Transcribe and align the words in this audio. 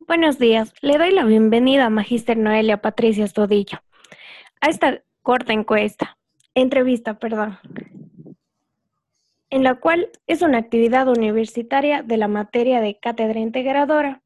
Buenos 0.00 0.38
días, 0.38 0.74
le 0.82 0.98
doy 0.98 1.12
la 1.12 1.24
bienvenida 1.24 1.86
a 1.86 1.90
Magíster 1.90 2.36
Noelia 2.36 2.82
Patricia 2.82 3.24
Estudillo 3.24 3.78
a 4.60 4.68
esta 4.68 5.02
corta 5.22 5.52
encuesta, 5.52 6.18
entrevista, 6.54 7.18
perdón, 7.18 7.58
en 9.50 9.62
la 9.62 9.76
cual 9.76 10.10
es 10.26 10.42
una 10.42 10.58
actividad 10.58 11.08
universitaria 11.08 12.02
de 12.02 12.16
la 12.16 12.28
materia 12.28 12.80
de 12.80 12.98
cátedra 12.98 13.40
integradora. 13.40 14.22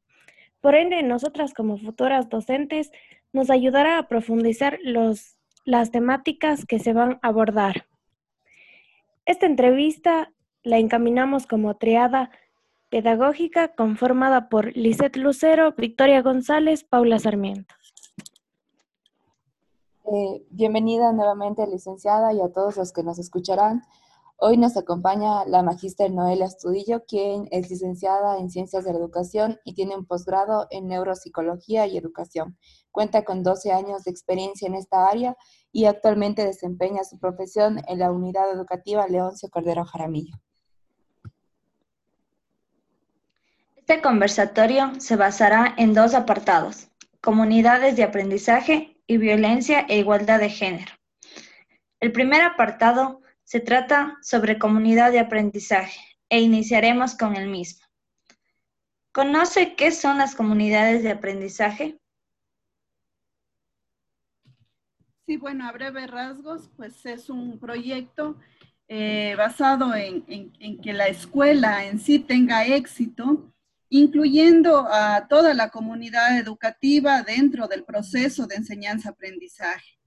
Por 0.59 0.75
ende, 0.75 1.01
nosotras 1.03 1.53
como 1.53 1.77
futuras 1.77 2.29
docentes 2.29 2.91
nos 3.31 3.49
ayudará 3.49 3.97
a 3.99 4.07
profundizar 4.07 4.79
los, 4.83 5.37
las 5.63 5.91
temáticas 5.91 6.65
que 6.65 6.79
se 6.79 6.93
van 6.93 7.19
a 7.21 7.27
abordar. 7.29 7.85
Esta 9.25 9.45
entrevista 9.45 10.33
la 10.63 10.77
encaminamos 10.77 11.47
como 11.47 11.77
triada 11.77 12.31
pedagógica 12.89 13.75
conformada 13.75 14.49
por 14.49 14.75
Lisette 14.75 15.17
Lucero, 15.17 15.73
Victoria 15.77 16.21
González, 16.21 16.83
Paula 16.83 17.19
Sarmiento. 17.19 17.75
Eh, 20.11 20.43
bienvenida 20.49 21.13
nuevamente, 21.13 21.67
licenciada, 21.67 22.33
y 22.33 22.41
a 22.41 22.51
todos 22.51 22.77
los 22.77 22.91
que 22.91 23.03
nos 23.03 23.19
escucharán. 23.19 23.83
Hoy 24.37 24.57
nos 24.57 24.75
acompaña 24.75 25.45
la 25.45 25.61
magíster 25.61 26.11
Noelia 26.11 26.45
Astudillo, 26.45 27.03
quien 27.05 27.47
es 27.51 27.69
licenciada 27.69 28.39
en 28.39 28.49
Ciencias 28.49 28.85
de 28.85 28.93
la 28.93 28.99
Educación 28.99 29.59
y 29.65 29.73
tiene 29.75 29.95
un 29.95 30.05
posgrado 30.05 30.65
en 30.71 30.87
Neuropsicología 30.87 31.85
y 31.85 31.97
Educación. 31.97 32.57
Cuenta 32.89 33.23
con 33.23 33.43
12 33.43 33.71
años 33.71 34.05
de 34.05 34.11
experiencia 34.11 34.67
en 34.67 34.75
esta 34.75 35.07
área 35.07 35.35
y 35.71 35.85
actualmente 35.85 36.45
desempeña 36.45 37.03
su 37.03 37.19
profesión 37.19 37.81
en 37.87 37.99
la 37.99 38.11
Unidad 38.11 38.49
Educativa 38.51 39.05
Leoncio 39.07 39.49
Cordero 39.49 39.83
Jaramillo. 39.85 40.37
Este 43.89 44.03
conversatorio 44.03 44.91
se 44.99 45.15
basará 45.15 45.73
en 45.75 45.95
dos 45.95 46.13
apartados, 46.13 46.91
comunidades 47.21 47.95
de 47.95 48.03
aprendizaje 48.03 49.01
y 49.07 49.17
violencia 49.17 49.83
e 49.89 49.97
igualdad 49.97 50.39
de 50.39 50.51
género. 50.51 50.93
El 51.99 52.11
primer 52.11 52.43
apartado 52.43 53.23
se 53.43 53.59
trata 53.59 54.19
sobre 54.21 54.59
comunidad 54.59 55.11
de 55.11 55.17
aprendizaje 55.17 55.99
e 56.29 56.39
iniciaremos 56.39 57.15
con 57.15 57.35
el 57.35 57.49
mismo. 57.49 57.83
¿Conoce 59.11 59.73
qué 59.73 59.89
son 59.91 60.19
las 60.19 60.35
comunidades 60.35 61.01
de 61.01 61.09
aprendizaje? 61.09 61.99
Sí, 65.25 65.37
bueno, 65.37 65.67
a 65.67 65.71
breves 65.71 66.11
rasgos, 66.11 66.69
pues 66.77 67.03
es 67.07 67.27
un 67.27 67.57
proyecto 67.57 68.37
eh, 68.87 69.33
basado 69.35 69.95
en, 69.95 70.23
en 70.27 70.79
que 70.79 70.93
la 70.93 71.07
escuela 71.07 71.87
en 71.87 71.97
sí 71.97 72.19
tenga 72.19 72.67
éxito 72.67 73.51
incluyendo 73.89 74.87
a 74.89 75.27
toda 75.27 75.53
la 75.53 75.69
comunidad 75.69 76.37
educativa 76.37 77.23
dentro 77.23 77.67
del 77.67 77.83
proceso 77.83 78.45
de 78.45 78.55
enseñanza-aprendizaje. 78.55 79.97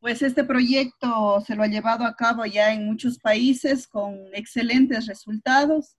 Pues 0.00 0.22
este 0.22 0.44
proyecto 0.44 1.42
se 1.46 1.54
lo 1.54 1.62
ha 1.62 1.66
llevado 1.66 2.04
a 2.04 2.16
cabo 2.16 2.46
ya 2.46 2.72
en 2.72 2.86
muchos 2.86 3.18
países 3.18 3.86
con 3.86 4.16
excelentes 4.32 5.06
resultados 5.06 5.98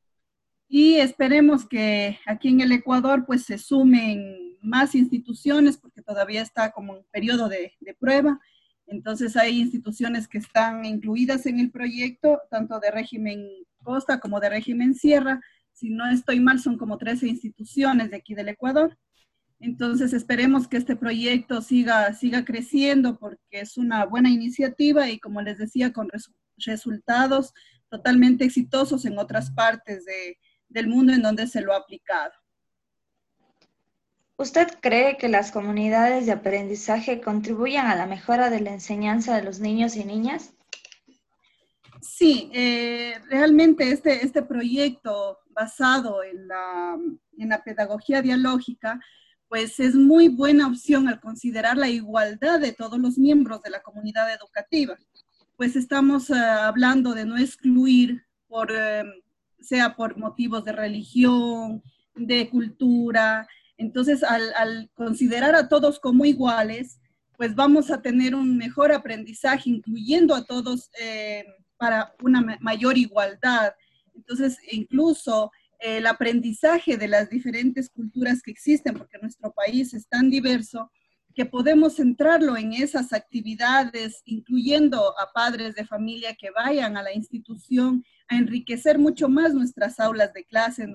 y 0.67 0.95
esperemos 0.95 1.67
que 1.67 2.17
aquí 2.25 2.47
en 2.49 2.61
el 2.61 2.71
Ecuador 2.71 3.25
pues 3.27 3.43
se 3.45 3.59
sumen 3.59 4.57
más 4.61 4.95
instituciones 4.95 5.77
porque 5.77 6.01
todavía 6.01 6.41
está 6.41 6.71
como 6.71 6.93
un 6.93 7.05
periodo 7.11 7.47
de, 7.47 7.73
de 7.79 7.93
prueba. 7.93 8.39
Entonces 8.87 9.37
hay 9.37 9.59
instituciones 9.59 10.27
que 10.27 10.39
están 10.39 10.85
incluidas 10.85 11.45
en 11.45 11.59
el 11.59 11.69
proyecto, 11.69 12.39
tanto 12.49 12.79
de 12.79 12.89
régimen 12.89 13.47
costa 13.83 14.19
como 14.19 14.39
de 14.39 14.49
régimen 14.49 14.95
sierra, 14.95 15.41
si 15.81 15.89
no 15.89 16.07
estoy 16.07 16.39
mal, 16.39 16.59
son 16.59 16.77
como 16.77 16.99
13 16.99 17.27
instituciones 17.27 18.11
de 18.11 18.17
aquí 18.17 18.35
del 18.35 18.49
Ecuador. 18.49 18.99
Entonces 19.59 20.13
esperemos 20.13 20.67
que 20.67 20.77
este 20.77 20.95
proyecto 20.95 21.59
siga, 21.63 22.13
siga 22.13 22.45
creciendo 22.45 23.17
porque 23.17 23.61
es 23.61 23.77
una 23.77 24.05
buena 24.05 24.29
iniciativa 24.29 25.09
y 25.09 25.19
como 25.19 25.41
les 25.41 25.57
decía, 25.57 25.91
con 25.91 26.07
resultados 26.57 27.55
totalmente 27.89 28.45
exitosos 28.45 29.05
en 29.05 29.17
otras 29.17 29.49
partes 29.49 30.05
del 30.69 30.87
mundo 30.87 31.13
en 31.13 31.23
donde 31.23 31.47
se 31.47 31.61
lo 31.61 31.73
ha 31.73 31.77
aplicado. 31.77 32.31
¿Usted 34.37 34.67
cree 34.81 35.17
que 35.17 35.29
las 35.29 35.51
comunidades 35.51 36.27
de 36.27 36.33
aprendizaje 36.33 37.21
contribuyen 37.21 37.87
a 37.87 37.95
la 37.95 38.05
mejora 38.05 38.51
de 38.51 38.61
la 38.61 38.71
enseñanza 38.71 39.35
de 39.35 39.41
los 39.41 39.59
niños 39.59 39.95
y 39.95 40.05
niñas? 40.05 40.53
Sí, 42.01 42.49
eh, 42.53 43.19
realmente 43.29 43.91
este, 43.91 44.25
este 44.25 44.41
proyecto 44.41 45.37
basado 45.49 46.23
en 46.23 46.47
la, 46.47 46.97
en 47.37 47.49
la 47.49 47.63
pedagogía 47.63 48.21
dialógica, 48.21 48.99
pues 49.47 49.79
es 49.79 49.95
muy 49.95 50.29
buena 50.29 50.67
opción 50.67 51.07
al 51.07 51.19
considerar 51.19 51.77
la 51.77 51.89
igualdad 51.89 52.59
de 52.59 52.71
todos 52.71 52.97
los 52.97 53.17
miembros 53.17 53.61
de 53.61 53.69
la 53.69 53.83
comunidad 53.83 54.33
educativa. 54.33 54.97
Pues 55.57 55.75
estamos 55.75 56.29
uh, 56.31 56.35
hablando 56.35 57.13
de 57.13 57.25
no 57.25 57.37
excluir 57.37 58.23
por, 58.47 58.71
um, 58.71 59.11
sea 59.59 59.95
por 59.95 60.17
motivos 60.17 60.65
de 60.65 60.71
religión, 60.71 61.83
de 62.15 62.49
cultura. 62.49 63.47
Entonces, 63.77 64.23
al, 64.23 64.89
considerar 64.95 65.53
a 65.53 65.69
todos 65.69 65.99
como 65.99 66.25
iguales, 66.25 66.99
pues 67.37 67.53
vamos 67.53 67.91
a 67.91 68.01
tener 68.01 68.33
un 68.33 68.57
mejor 68.57 68.91
aprendizaje, 68.91 69.69
incluyendo 69.69 70.33
a 70.33 70.45
todos 70.45 70.89
eh, 70.99 71.45
para 71.81 72.13
una 72.21 72.59
mayor 72.59 72.95
igualdad. 72.95 73.73
Entonces, 74.13 74.59
incluso 74.71 75.51
eh, 75.79 75.97
el 75.97 76.05
aprendizaje 76.05 76.95
de 76.95 77.07
las 77.07 77.27
diferentes 77.31 77.89
culturas 77.89 78.43
que 78.43 78.51
existen, 78.51 78.95
porque 78.95 79.17
nuestro 79.19 79.51
país 79.51 79.91
es 79.95 80.07
tan 80.07 80.29
diverso, 80.29 80.91
que 81.33 81.45
podemos 81.47 81.95
centrarlo 81.95 82.55
en 82.55 82.73
esas 82.73 83.13
actividades, 83.13 84.21
incluyendo 84.25 85.19
a 85.19 85.33
padres 85.33 85.73
de 85.73 85.87
familia 85.87 86.35
que 86.35 86.51
vayan 86.51 86.97
a 86.97 87.01
la 87.01 87.13
institución 87.13 88.05
a 88.27 88.37
enriquecer 88.37 88.99
mucho 88.99 89.27
más 89.27 89.55
nuestras 89.55 89.99
aulas 89.99 90.33
de 90.33 90.43
clase, 90.43 90.87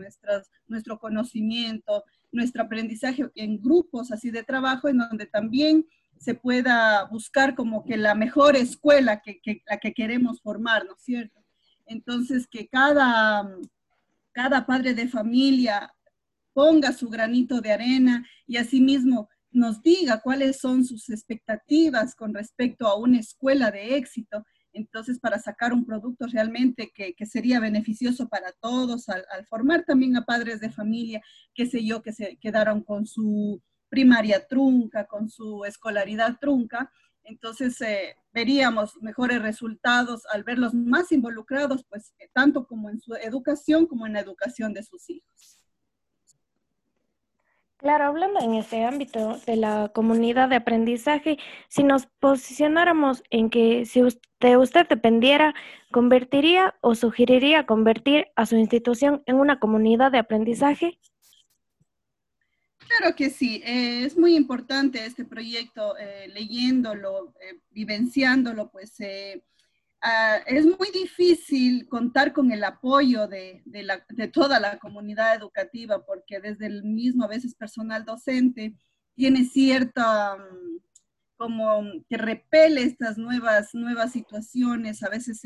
nuestro 0.68 1.00
conocimiento, 1.00 2.04
nuestro 2.30 2.62
aprendizaje 2.62 3.28
en 3.34 3.60
grupos 3.60 4.12
así 4.12 4.30
de 4.30 4.44
trabajo, 4.44 4.88
en 4.88 4.98
donde 4.98 5.26
también 5.26 5.84
se 6.19 6.34
pueda 6.34 7.04
buscar 7.04 7.54
como 7.54 7.84
que 7.84 7.97
la 7.97 8.15
mejor 8.15 8.56
escuela 8.56 9.21
que, 9.21 9.41
la 9.66 9.78
que 9.78 9.93
queremos 9.93 10.41
formar, 10.41 10.84
¿no 10.84 10.94
es 10.94 11.03
cierto? 11.03 11.44
Entonces, 11.87 12.47
que 12.49 12.69
cada, 12.69 13.49
cada 14.32 14.66
padre 14.66 14.94
de 14.94 15.09
familia 15.09 15.93
ponga 16.53 16.93
su 16.93 17.09
granito 17.09 17.60
de 17.60 17.72
arena 17.72 18.27
y 18.47 18.56
asimismo 18.56 19.28
nos 19.50 19.82
diga 19.82 20.21
cuáles 20.21 20.59
son 20.59 20.84
sus 20.84 21.09
expectativas 21.10 22.15
con 22.15 22.34
respecto 22.34 22.87
a 22.87 22.97
una 22.98 23.21
escuela 23.21 23.71
de 23.71 23.97
éxito. 23.97 24.44
Entonces, 24.72 25.19
para 25.19 25.38
sacar 25.38 25.72
un 25.72 25.87
producto 25.87 26.27
realmente 26.27 26.91
que, 26.94 27.15
que 27.15 27.25
sería 27.25 27.60
beneficioso 27.60 28.28
para 28.28 28.53
todos, 28.60 29.09
al, 29.09 29.25
al, 29.31 29.47
formar 29.47 29.84
también 29.84 30.16
a 30.16 30.27
padres 30.27 30.60
de 30.60 30.71
familia, 30.71 31.22
qué 31.54 31.66
sé 31.66 31.84
yo, 31.84 32.03
que 32.03 32.12
se 32.12 32.37
quedaron 32.37 32.83
con 32.83 33.06
su 33.06 33.62
primaria 33.88 34.47
trunca, 34.47 35.06
con 35.06 35.28
su 35.28 35.64
escolaridad 35.64 36.38
trunca, 36.41 36.91
entonces 37.26 37.80
eh, 37.80 38.16
veríamos 38.32 38.97
mejores 39.02 39.42
resultados 39.42 40.22
al 40.32 40.44
verlos 40.44 40.74
más 40.74 41.10
involucrados, 41.10 41.84
pues 41.88 42.14
eh, 42.19 42.28
tanto 42.32 42.66
como 42.66 42.88
en 42.88 43.00
su 43.00 43.14
educación 43.14 43.86
como 43.86 44.06
en 44.06 44.12
la 44.12 44.20
educación 44.20 44.72
de 44.72 44.82
sus 44.84 45.10
hijos. 45.10 45.56
Claro, 47.78 48.04
hablando 48.06 48.41
en 48.41 48.54
este 48.54 48.84
ámbito 48.84 49.38
de 49.44 49.56
la 49.56 49.91
comunidad 49.94 50.48
de 50.48 50.56
aprendizaje, 50.56 51.36
si 51.68 51.84
nos 51.84 52.06
posicionáramos 52.06 53.22
en 53.30 53.50
que 53.50 53.84
si 53.84 54.03
de 54.41 54.56
usted 54.56 54.88
dependiera, 54.88 55.54
¿convertiría 55.92 56.74
o 56.80 56.94
sugeriría 56.94 57.66
convertir 57.66 58.28
a 58.34 58.47
su 58.47 58.56
institución 58.56 59.22
en 59.26 59.36
una 59.36 59.60
comunidad 59.60 60.10
de 60.10 60.18
aprendizaje? 60.18 60.98
Claro 62.88 63.16
que 63.16 63.30
sí, 63.30 63.62
eh, 63.65 64.04
es 64.04 64.16
muy 64.16 64.36
importante 64.36 65.04
este 65.04 65.24
proyecto, 65.24 65.97
eh, 65.98 66.28
leyéndolo, 66.28 67.34
eh, 67.41 67.60
vivenciándolo, 67.71 68.71
pues 68.71 68.94
uh, 69.00 69.41
es 70.47 70.65
muy 70.66 70.91
difícil 70.92 71.88
contar 71.88 72.33
con 72.33 72.53
el 72.53 72.62
apoyo 72.62 73.27
de, 73.27 73.62
de, 73.65 74.28
toda 74.28 74.60
la 74.60 74.78
comunidad 74.78 75.34
educativa, 75.34 76.04
porque 76.04 76.41
desde 76.41 76.66
el 76.66 76.84
mismo, 76.84 77.24
a 77.24 77.28
veces 77.28 77.54
personal 77.54 78.04
docente, 78.04 78.77
tiene 79.15 79.44
cierta, 79.44 80.36
um, 80.36 80.80
como 81.36 81.82
que 82.09 82.16
repele 82.16 82.82
estas 82.82 83.18
nuevas, 83.18 83.74
nuevas 83.74 84.12
situaciones, 84.12 85.03
a 85.03 85.09
veces 85.09 85.42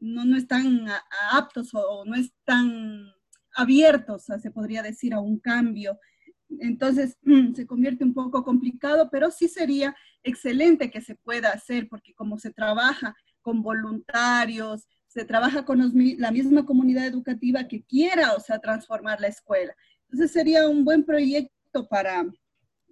no, 0.00 0.24
no 0.24 0.36
están 0.36 0.86
aptos 1.32 1.74
o, 1.74 1.80
o 1.80 2.04
no 2.04 2.14
están 2.16 3.12
abiertos, 3.54 4.24
se 4.24 4.50
podría 4.50 4.82
decir, 4.82 5.12
a 5.12 5.20
un 5.20 5.38
cambio 5.38 5.98
entonces 6.60 7.16
se 7.54 7.66
convierte 7.66 8.04
un 8.04 8.14
poco 8.14 8.44
complicado, 8.44 9.08
pero 9.10 9.30
sí 9.30 9.48
sería 9.48 9.94
excelente 10.22 10.90
que 10.90 11.00
se 11.00 11.14
pueda 11.14 11.50
hacer, 11.50 11.88
porque 11.88 12.14
como 12.14 12.38
se 12.38 12.52
trabaja 12.52 13.14
con 13.40 13.62
voluntarios, 13.62 14.86
se 15.08 15.24
trabaja 15.24 15.64
con 15.64 15.78
los, 15.78 15.92
la 15.94 16.30
misma 16.30 16.64
comunidad 16.64 17.06
educativa 17.06 17.68
que 17.68 17.82
quiera, 17.82 18.34
o 18.34 18.40
sea, 18.40 18.58
transformar 18.58 19.20
la 19.20 19.28
escuela. 19.28 19.74
Entonces 20.04 20.32
sería 20.32 20.68
un 20.68 20.84
buen 20.84 21.04
proyecto 21.04 21.86
para, 21.88 22.24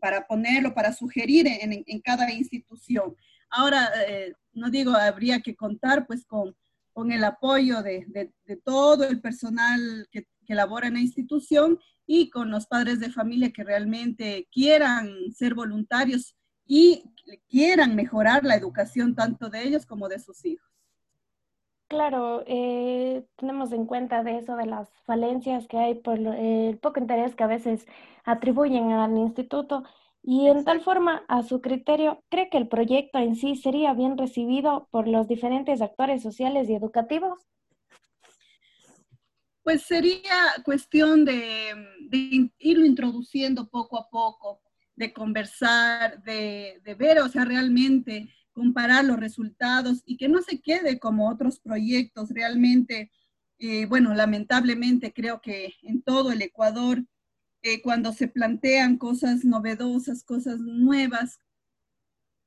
para 0.01 0.27
ponerlo, 0.27 0.75
para 0.75 0.93
sugerir 0.93 1.47
en, 1.47 1.85
en, 1.87 2.01
cada 2.01 2.31
institución. 2.31 3.15
Ahora, 3.49 3.91
eh, 4.07 4.35
no 4.53 4.71
digo, 4.71 4.93
habría 4.93 5.41
que 5.41 5.55
contar 5.55 6.07
pues 6.07 6.27
con, 6.27 6.55
con 6.93 7.13
el 7.13 7.25
apoyo 7.25 7.83
de, 7.83 8.05
de, 8.09 8.33
de 8.45 8.57
todo 8.57 9.05
el 9.05 9.21
personal 9.21 10.09
que, 10.11 10.27
que 10.47 10.55
labora 10.55 10.89
en 10.89 10.95
la 10.95 11.01
institución 11.01 11.79
y 12.13 12.29
con 12.29 12.51
los 12.51 12.67
padres 12.67 12.99
de 12.99 13.13
familia 13.13 13.53
que 13.53 13.63
realmente 13.63 14.49
quieran 14.51 15.31
ser 15.33 15.55
voluntarios 15.55 16.35
y 16.67 17.05
quieran 17.49 17.95
mejorar 17.95 18.43
la 18.43 18.57
educación 18.57 19.15
tanto 19.15 19.49
de 19.49 19.63
ellos 19.63 19.87
como 19.87 20.09
de 20.09 20.19
sus 20.19 20.45
hijos. 20.45 20.69
Claro, 21.87 22.43
eh, 22.49 23.25
tenemos 23.37 23.71
en 23.71 23.87
cuenta 23.87 24.25
de 24.25 24.39
eso, 24.39 24.57
de 24.57 24.67
las 24.67 24.91
falencias 25.07 25.69
que 25.69 25.79
hay 25.79 25.95
por 25.95 26.19
el 26.19 26.79
poco 26.79 26.99
interés 26.99 27.37
que 27.37 27.45
a 27.45 27.47
veces 27.47 27.87
atribuyen 28.25 28.91
al 28.91 29.17
instituto 29.17 29.85
y 30.21 30.49
en 30.49 30.65
tal 30.65 30.81
forma, 30.81 31.23
a 31.29 31.45
su 31.45 31.61
criterio, 31.61 32.25
¿cree 32.29 32.51
que 32.51 32.59
el 32.59 32.67
proyecto 32.67 33.21
en 33.21 33.37
sí 33.37 33.55
sería 33.55 33.95
bien 33.95 34.19
recibido 34.19 34.89
por 34.91 35.07
los 35.07 35.29
diferentes 35.29 35.81
actores 35.81 36.23
sociales 36.23 36.69
y 36.69 36.75
educativos? 36.75 37.39
Pues 39.63 39.83
sería 39.83 40.55
cuestión 40.65 41.25
de, 41.25 42.51
irlo 42.59 42.85
introduciendo 42.85 43.69
poco 43.69 43.99
a 43.99 44.09
poco, 44.09 44.61
de 44.97 45.13
conversar, 45.13 46.23
de, 46.23 46.81
de 46.85 46.95
ver, 46.95 47.21
o 47.21 47.29
sea, 47.29 47.45
realmente 47.45 48.29
comparar 48.53 49.05
los 49.05 49.19
resultados 49.19 50.03
y 50.05 50.17
que 50.17 50.29
no 50.29 50.43
se 50.43 50.61
quede 50.61 50.99
como 50.99 51.31
otros 51.31 51.61
proyectos. 51.61 52.31
Realmente, 52.31 53.11
eh, 53.59 53.87
bueno, 53.87 54.15
lamentablemente 54.15 55.13
creo 55.13 55.41
que 55.41 55.75
en 55.83 56.03
todo 56.03 56.33
el 56.33 56.43
Ecuador, 56.43 57.05
eh, 57.63 57.81
cuando 57.83 58.13
se 58.13 58.29
plantean 58.29 58.97
cosas 58.97 59.45
novedosas, 59.45 60.25
cosas 60.25 60.61
nuevas, 60.61 61.39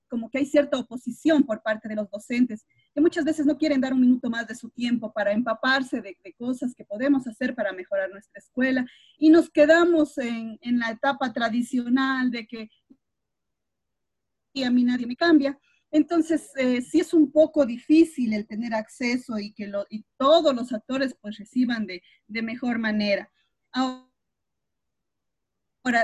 como 0.08 0.30
que 0.30 0.40
hay 0.40 0.46
cierta 0.46 0.78
oposición 0.78 1.44
por 1.44 1.64
parte 1.64 1.88
de 1.88 1.96
los 1.96 2.10
docentes, 2.10 2.66
que 2.94 3.02
muchas 3.02 3.26
veces 3.26 3.46
no 3.46 3.58
quieren 3.58 3.82
dar 3.82 3.94
un 3.94 4.02
minuto 4.02 4.30
más 4.30 4.48
de 4.48 4.56
su 4.56 4.70
tiempo 4.70 5.12
para 5.12 5.32
empaparse 5.32 6.02
de, 6.02 6.16
cosas 6.38 6.74
que 6.76 6.86
podemos 6.86 7.28
hacer 7.28 7.56
para 7.56 7.74
mejorar 7.74 8.10
nuestra 8.12 8.40
escuela 8.40 8.86
y 9.18 9.30
nos 9.30 9.50
quedamos 9.50 10.18
en, 10.18 10.58
en 10.62 10.80
la 10.80 10.92
etapa 10.92 11.32
tradicional 11.32 12.32
de 12.32 12.48
que 12.48 12.70
y 14.56 14.64
a 14.64 14.70
mí 14.70 14.84
nadie 14.84 15.08
me 15.08 15.16
cambia, 15.16 15.58
entonces, 15.94 16.52
eh, 16.56 16.82
sí 16.82 17.02
es 17.02 17.14
un 17.14 17.32
poco 17.32 17.68
difícil 17.68 18.34
el 18.34 18.48
tener 18.48 18.74
acceso 18.74 19.38
y 19.38 19.54
que 19.54 19.72
y 19.92 20.04
todos 20.18 20.56
los 20.56 20.74
actores 20.74 21.16
pues 21.22 21.38
reciban 21.38 21.86
de, 21.86 22.02
mejor 22.42 22.80
manera. 22.80 23.32
Ahora, 23.72 24.10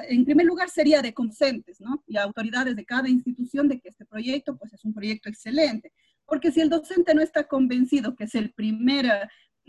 en 0.07 0.25
primer 0.25 0.45
lugar 0.45 0.69
sería 0.69 1.01
de 1.01 1.11
consentes, 1.11 1.81
¿no? 1.81 2.03
Y 2.05 2.17
autoridades 2.17 2.75
de 2.75 2.85
cada 2.85 3.09
institución 3.09 3.67
de 3.67 3.79
que 3.79 3.89
este 3.89 4.05
proyecto 4.05 4.55
pues 4.57 4.73
es 4.73 4.85
un 4.85 4.93
proyecto 4.93 5.27
excelente. 5.27 5.91
Porque 6.29 6.51
si 6.51 6.61
el 6.61 6.69
docente 6.69 7.13
no 7.13 7.21
está 7.21 7.47
convencido 7.47 8.15
que 8.15 8.25
es 8.25 8.35
el 8.35 8.53
primer 8.53 9.05
eh, 9.05 9.27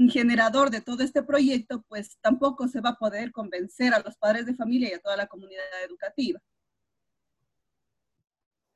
generador 0.09 0.71
de 0.71 0.81
todo 0.81 1.03
este 1.03 1.23
proyecto, 1.23 1.83
pues 1.89 2.19
tampoco 2.21 2.69
se 2.69 2.81
va 2.81 2.91
a 2.91 2.99
poder 2.99 3.33
convencer 3.33 3.95
a 3.95 4.01
los 4.01 4.17
padres 4.17 4.47
de 4.47 4.55
familia 4.55 4.91
y 4.91 4.95
a 4.95 5.01
toda 5.01 5.17
la 5.17 5.27
comunidad 5.27 5.65
educativa. 5.85 6.41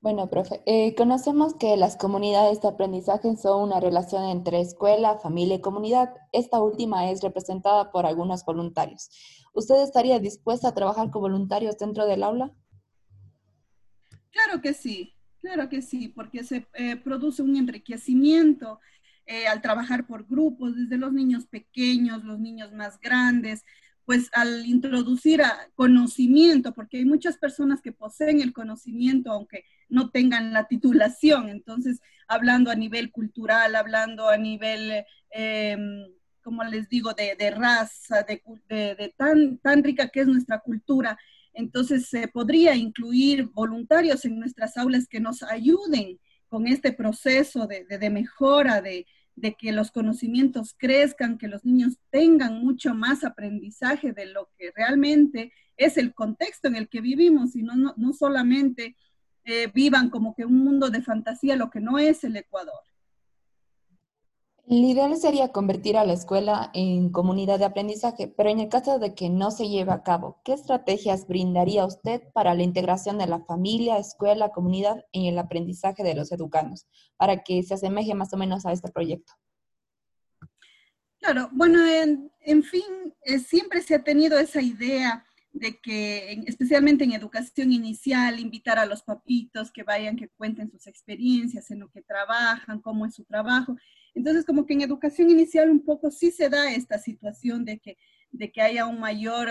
Bueno, 0.04 0.28
profe, 0.28 0.62
eh, 0.66 0.94
conocemos 0.96 1.54
que 1.54 1.78
las 1.78 1.96
comunidades 1.96 2.60
de 2.60 2.69
aprendizaje 2.69 3.36
son 3.38 3.62
una 3.62 3.81
relación 3.81 4.25
entre 4.25 4.60
escuela, 4.60 5.16
familia 5.16 5.56
y 5.56 5.60
comunidad. 5.62 6.14
Esta 6.30 6.60
última 6.60 7.10
es 7.10 7.22
representada 7.22 7.90
por 7.90 8.04
algunos 8.04 8.44
voluntarios. 8.44 9.08
¿Usted 9.54 9.76
estaría 9.76 10.19
dispuesta 10.19 10.69
a 10.69 10.75
trabajar 10.75 11.10
con 11.10 11.22
voluntarios 11.22 11.78
dentro 11.78 12.04
del 12.04 12.22
aula? 12.22 12.52
Claro 14.30 14.60
que 14.60 14.75
sí, 14.75 15.13
claro 15.44 15.69
que 15.69 15.82
sí, 15.82 16.08
porque 16.08 16.43
se 16.43 16.67
eh, 16.73 16.96
produce 16.96 17.43
un 17.43 17.55
enriquecimiento 17.56 18.81
eh, 19.26 19.46
al 19.46 19.61
trabajar 19.61 20.06
por 20.06 20.26
grupos, 20.26 20.75
desde 20.75 20.96
los 20.96 21.12
niños 21.12 21.46
pequeños, 21.46 22.25
los 22.25 22.38
niños 22.38 22.73
más 22.73 22.99
grandes, 22.99 23.62
pues 24.06 24.31
al 24.32 24.64
introducir 24.64 25.43
conocimiento, 25.75 26.73
porque 26.73 26.96
hay 26.99 27.05
muchas 27.05 27.37
personas 27.37 27.82
que 27.82 27.93
poseen 27.93 28.41
el 28.41 28.55
conocimiento, 28.55 29.32
aunque 29.32 29.64
no 29.91 30.08
tengan 30.11 30.52
la 30.55 30.67
titulación, 30.67 31.50
entonces 31.50 32.00
hablando 32.26 32.70
a 32.70 32.75
nivel 32.75 33.12
cultural, 33.12 33.76
hablando 33.76 34.29
a 34.31 34.38
nivel, 34.38 35.05
em, 35.29 36.06
como 36.43 36.64
les 36.64 36.88
digo, 36.88 37.12
de, 37.12 37.50
raza, 37.50 38.23
de, 38.23 39.14
tan, 39.19 39.58
tan 39.58 39.85
rica 39.85 40.08
que 40.08 40.20
es 40.20 40.26
nuestra 40.26 40.61
cultura, 40.61 41.19
entonces 41.54 42.08
se 42.08 42.28
podría 42.28 42.74
incluir 42.74 43.46
voluntarios 43.46 44.24
en 44.24 44.38
nuestras 44.38 44.76
aulas 44.76 45.06
que 45.08 45.20
nos 45.20 45.42
ayuden 45.42 46.18
con 46.48 46.66
este 46.66 46.92
proceso 46.92 47.66
de 47.66 48.10
mejora, 48.10 48.80
de, 48.80 49.06
que 49.58 49.72
los 49.72 49.90
conocimientos 49.90 50.74
crezcan, 50.78 51.38
que 51.38 51.48
los 51.48 51.64
niños 51.64 51.98
tengan 52.10 52.60
mucho 52.60 52.94
más 52.94 53.24
aprendizaje 53.24 54.12
de 54.12 54.26
lo 54.26 54.50
que 54.56 54.70
realmente 54.74 55.52
es 55.76 55.96
el 55.96 56.14
contexto 56.14 56.68
en 56.68 56.76
el 56.76 56.88
que 56.88 57.00
vivimos 57.00 57.56
y 57.56 57.62
no, 57.62 57.94
no, 57.96 58.12
solamente 58.12 58.96
eh, 59.44 59.68
vivan 59.74 60.10
como 60.10 60.34
que 60.34 60.44
un 60.44 60.58
mundo 60.58 60.90
de 60.90 61.02
fantasía, 61.02 61.56
lo 61.56 61.70
que 61.70 61.80
no 61.80 61.98
es 61.98 62.22
el 62.22 62.36
Ecuador. 62.36 62.80
El 64.66 64.82
ideal 64.82 65.14
sería 65.19 65.52
convertir 65.52 65.99
a 65.99 66.06
la 66.06 66.14
escuela 66.14 66.70
en 66.72 67.11
comunidad 67.11 67.58
de 67.58 67.66
aprendizaje, 67.66 68.28
pero 68.28 68.49
en 68.49 68.61
el 68.61 68.70
caso 68.70 68.99
de 68.99 69.14
que 69.14 69.28
no 69.28 69.50
se 69.50 69.69
lleve 69.69 69.93
a 69.93 70.02
cabo, 70.02 70.40
¿qué 70.43 70.55
estrategias 70.55 71.26
brindaría 71.26 71.84
usted 71.84 72.22
para 72.32 72.55
la 72.55 72.62
integración 72.62 73.19
de 73.19 73.26
la 73.26 73.40
familia, 73.44 73.99
escuela, 73.99 74.52
comunidad 74.52 75.05
en 75.12 75.26
el 75.26 75.38
aprendizaje 75.38 76.02
de 76.02 76.14
los 76.14 76.32
educandos, 76.32 76.87
para 77.19 77.43
que 77.43 77.62
se 77.62 77.75
asemeje 77.75 78.14
más 78.14 78.32
o 78.32 78.38
menos 78.38 78.64
a 78.64 78.72
este 78.72 78.90
proyecto? 78.90 79.34
Claro, 81.19 81.50
bueno, 81.52 81.78
en, 81.87 82.62
fin, 82.62 83.14
eh, 83.22 83.40
siempre 83.40 83.82
se 83.82 83.96
ha 83.96 84.02
tenido 84.02 84.38
esa 84.38 84.62
idea 84.62 85.26
de 85.54 85.78
que, 85.78 86.42
especialmente 86.46 87.04
en 87.04 87.12
educación 87.12 87.72
inicial, 87.72 88.40
invitar 88.40 88.76
a 88.78 88.86
los 88.86 89.02
papitos 89.02 89.70
que 89.70 89.84
vayan, 89.84 90.16
que 90.16 90.28
cuenten 90.28 90.68
sus 90.68 90.88
experiencias, 90.88 91.70
en 91.70 91.78
lo 91.78 91.90
que 91.90 92.02
trabajan, 92.02 92.80
cómo 92.80 93.06
es 93.06 93.14
su 93.14 93.24
trabajo. 93.24 93.76
Entonces, 94.14 94.44
como 94.44 94.66
que 94.66 94.74
en 94.74 94.82
educación 94.82 95.30
inicial 95.30 95.70
un 95.70 95.84
poco 95.84 96.10
sí 96.10 96.32
se 96.32 96.48
da 96.48 96.72
esta 96.72 96.98
situación 96.98 97.64
de 97.64 97.78
que, 97.78 97.96
de 98.32 98.50
que 98.50 98.62
haya 98.62 98.84
un 98.86 98.98
mayor, 98.98 99.48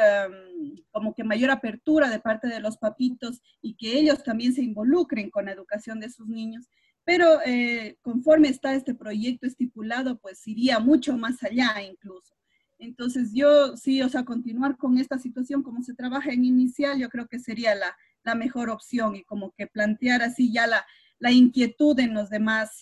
como 0.91 1.15
que 1.15 1.23
mayor 1.23 1.51
apertura 1.51 2.09
de 2.09 2.19
parte 2.19 2.47
de 2.49 2.59
los 2.59 2.77
papitos 2.77 3.41
y 3.61 3.75
que 3.75 3.97
ellos 3.97 4.23
también 4.23 4.53
se 4.53 4.61
involucren 4.61 5.29
con 5.29 5.45
la 5.45 5.53
educación 5.53 6.01
de 6.01 6.09
sus 6.09 6.27
niños. 6.27 6.67
Pero 7.05 7.39
eh, 7.45 7.97
conforme 8.01 8.49
está 8.49 8.75
este 8.75 8.93
proyecto 8.93 9.47
estipulado, 9.47 10.19
pues 10.19 10.45
iría 10.47 10.79
mucho 10.79 11.17
más 11.17 11.41
allá 11.43 11.81
incluso. 11.81 12.35
Entonces 12.83 13.31
yo 13.33 13.77
sí, 13.77 14.01
o 14.01 14.09
sea, 14.09 14.25
continuar 14.25 14.77
con 14.77 14.97
esta 14.97 15.17
situación 15.17 15.63
como 15.63 15.83
se 15.83 15.93
trabaja 15.93 16.31
en 16.31 16.45
inicial, 16.45 16.99
yo 16.99 17.09
creo 17.09 17.27
que 17.27 17.39
sería 17.39 17.75
la, 17.75 17.95
la 18.23 18.35
mejor 18.35 18.69
opción 18.69 19.15
y 19.15 19.23
como 19.23 19.51
que 19.51 19.67
plantear 19.67 20.21
así 20.21 20.51
ya 20.51 20.67
la, 20.67 20.85
la 21.19 21.31
inquietud 21.31 21.97
en 21.99 22.13
los 22.13 22.29
demás 22.29 22.79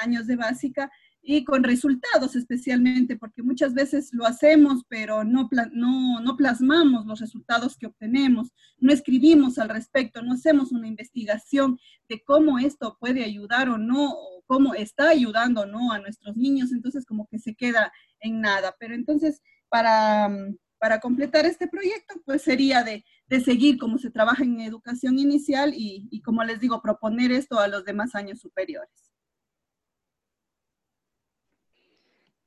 años 0.00 0.26
de 0.26 0.36
básica 0.36 0.90
y 1.22 1.44
con 1.44 1.64
resultados 1.64 2.34
especialmente, 2.34 3.16
porque 3.16 3.42
muchas 3.42 3.74
veces 3.74 4.10
lo 4.12 4.26
hacemos, 4.26 4.84
pero 4.88 5.22
no, 5.22 5.48
no, 5.72 6.20
no 6.20 6.36
plasmamos 6.36 7.04
los 7.04 7.20
resultados 7.20 7.76
que 7.76 7.86
obtenemos, 7.86 8.52
no 8.78 8.92
escribimos 8.92 9.58
al 9.58 9.68
respecto, 9.68 10.22
no 10.22 10.32
hacemos 10.32 10.72
una 10.72 10.88
investigación 10.88 11.78
de 12.08 12.22
cómo 12.24 12.58
esto 12.58 12.96
puede 12.98 13.22
ayudar 13.22 13.68
o 13.68 13.76
no, 13.76 14.14
cómo 14.50 14.74
está 14.74 15.10
ayudando 15.10 15.64
no 15.64 15.92
a 15.92 16.00
nuestros 16.00 16.36
niños, 16.36 16.72
entonces 16.72 17.06
como 17.06 17.28
que 17.28 17.38
se 17.38 17.54
queda 17.54 17.92
en 18.18 18.40
nada. 18.40 18.74
Pero 18.80 18.96
entonces, 18.96 19.42
para, 19.68 20.28
para 20.76 20.98
completar 20.98 21.46
este 21.46 21.68
proyecto, 21.68 22.16
pues 22.24 22.42
sería 22.42 22.82
de, 22.82 23.04
de, 23.28 23.40
seguir 23.40 23.78
como 23.78 23.96
se 23.98 24.10
trabaja 24.10 24.42
en 24.42 24.60
educación 24.60 25.20
inicial 25.20 25.72
y, 25.72 26.08
y, 26.10 26.20
como 26.22 26.42
les 26.42 26.58
digo, 26.58 26.82
proponer 26.82 27.30
esto 27.30 27.60
a 27.60 27.68
los 27.68 27.84
demás 27.84 28.16
años 28.16 28.40
superiores. 28.40 29.12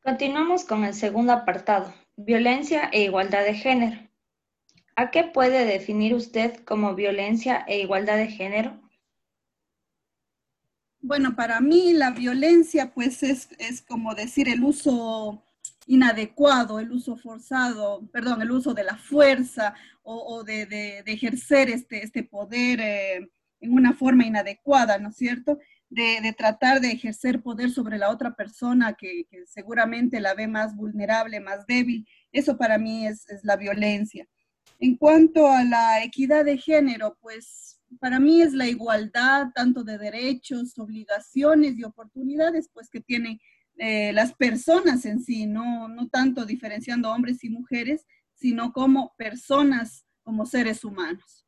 Continuamos 0.04 0.66
con 0.66 0.84
el 0.84 0.94
segundo 0.94 1.32
apartado, 1.32 1.94
violencia 2.18 2.90
e 2.92 3.04
igualdad 3.04 3.46
de 3.46 3.54
género. 3.54 4.10
¿A 4.98 5.10
qué 5.10 5.24
puede 5.24 5.64
definir 5.64 6.14
usted 6.16 6.66
como 6.66 6.96
violencia 6.96 7.64
e 7.66 7.80
igualdad 7.80 8.18
de 8.18 8.28
género? 8.28 8.83
Bueno, 11.04 11.36
para 11.36 11.62
mí 11.62 11.94
la 11.94 12.12
violencia 12.12 12.94
pues 12.94 13.22
es, 13.24 13.48
como 13.88 14.16
decir 14.16 14.50
el 14.50 14.64
uso 14.64 15.44
inadecuado, 15.86 16.80
el 16.80 16.92
uso 16.92 17.18
forzado, 17.18 18.02
perdón, 18.12 18.42
el 18.42 18.52
uso 18.52 18.74
de 18.74 18.86
la 18.86 18.98
fuerza 18.98 19.76
o, 20.02 20.44
de, 20.44 21.04
ejercer 21.06 21.70
este, 21.70 22.04
este 22.04 22.24
poder 22.24 22.80
eh, 22.80 23.30
en 23.60 23.74
una 23.74 23.94
forma 23.94 24.26
inadecuada, 24.26 24.98
¿no 24.98 25.10
es 25.10 25.18
cierto? 25.18 25.60
de, 25.94 26.34
tratar 26.34 26.82
de 26.82 26.92
ejercer 26.92 27.42
poder 27.42 27.70
sobre 27.70 27.98
la 27.98 28.10
otra 28.10 28.34
persona 28.36 28.94
que, 28.94 29.28
seguramente 29.46 30.20
la 30.20 30.34
ve 30.34 30.48
más 30.48 30.76
vulnerable, 30.76 31.40
más 31.40 31.66
débil. 31.68 32.08
Eso 32.32 32.58
para 32.58 32.78
mí 32.78 33.06
es, 33.08 33.26
la 33.44 33.58
violencia. 33.58 34.28
En 34.80 34.96
cuanto 34.98 35.48
a 35.48 35.64
la 35.64 36.04
equidad 36.04 36.46
de 36.46 36.58
género, 36.58 37.18
pues 37.22 37.73
para 38.00 38.20
mí 38.20 38.42
es 38.42 38.54
la 38.54 38.68
igualdad 38.68 39.48
tanto 39.54 39.84
de 39.84 39.98
derechos, 39.98 40.78
obligaciones 40.78 41.78
y 41.78 41.84
oportunidades, 41.84 42.70
pues 42.74 42.90
que 42.90 43.02
tienen 43.02 43.40
eh, 43.78 44.14
las 44.14 44.34
personas 44.34 45.06
en 45.06 45.24
sí, 45.24 45.46
no, 45.46 45.88
no 45.88 46.08
tanto 46.08 46.46
diferenciando 46.46 47.12
hombres 47.12 47.44
y 47.44 47.50
mujeres, 47.50 48.06
sino 48.34 48.72
como 48.72 49.14
personas, 49.18 50.06
como 50.24 50.46
seres 50.46 50.84
humanos. 50.84 51.46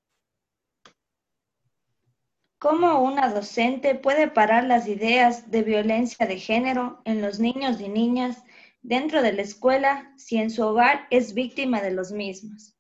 ¿Cómo 2.58 3.04
una 3.04 3.30
docente 3.30 3.96
puede 3.96 4.28
parar 4.28 4.64
las 4.64 4.88
ideas 4.88 5.52
de 5.52 5.62
violencia 5.62 6.26
de 6.26 6.40
género 6.40 7.02
en 7.06 7.22
los 7.22 7.40
niños 7.40 7.80
y 7.80 7.90
niñas 7.90 8.44
dentro 8.82 9.22
de 9.22 9.34
la 9.34 9.44
escuela 9.44 10.12
si 10.18 10.38
en 10.38 10.50
su 10.50 10.64
hogar 10.64 11.06
es 11.12 11.34
víctima 11.34 11.82
de 11.82 11.92
los 11.92 12.12
mismos? 12.12 12.76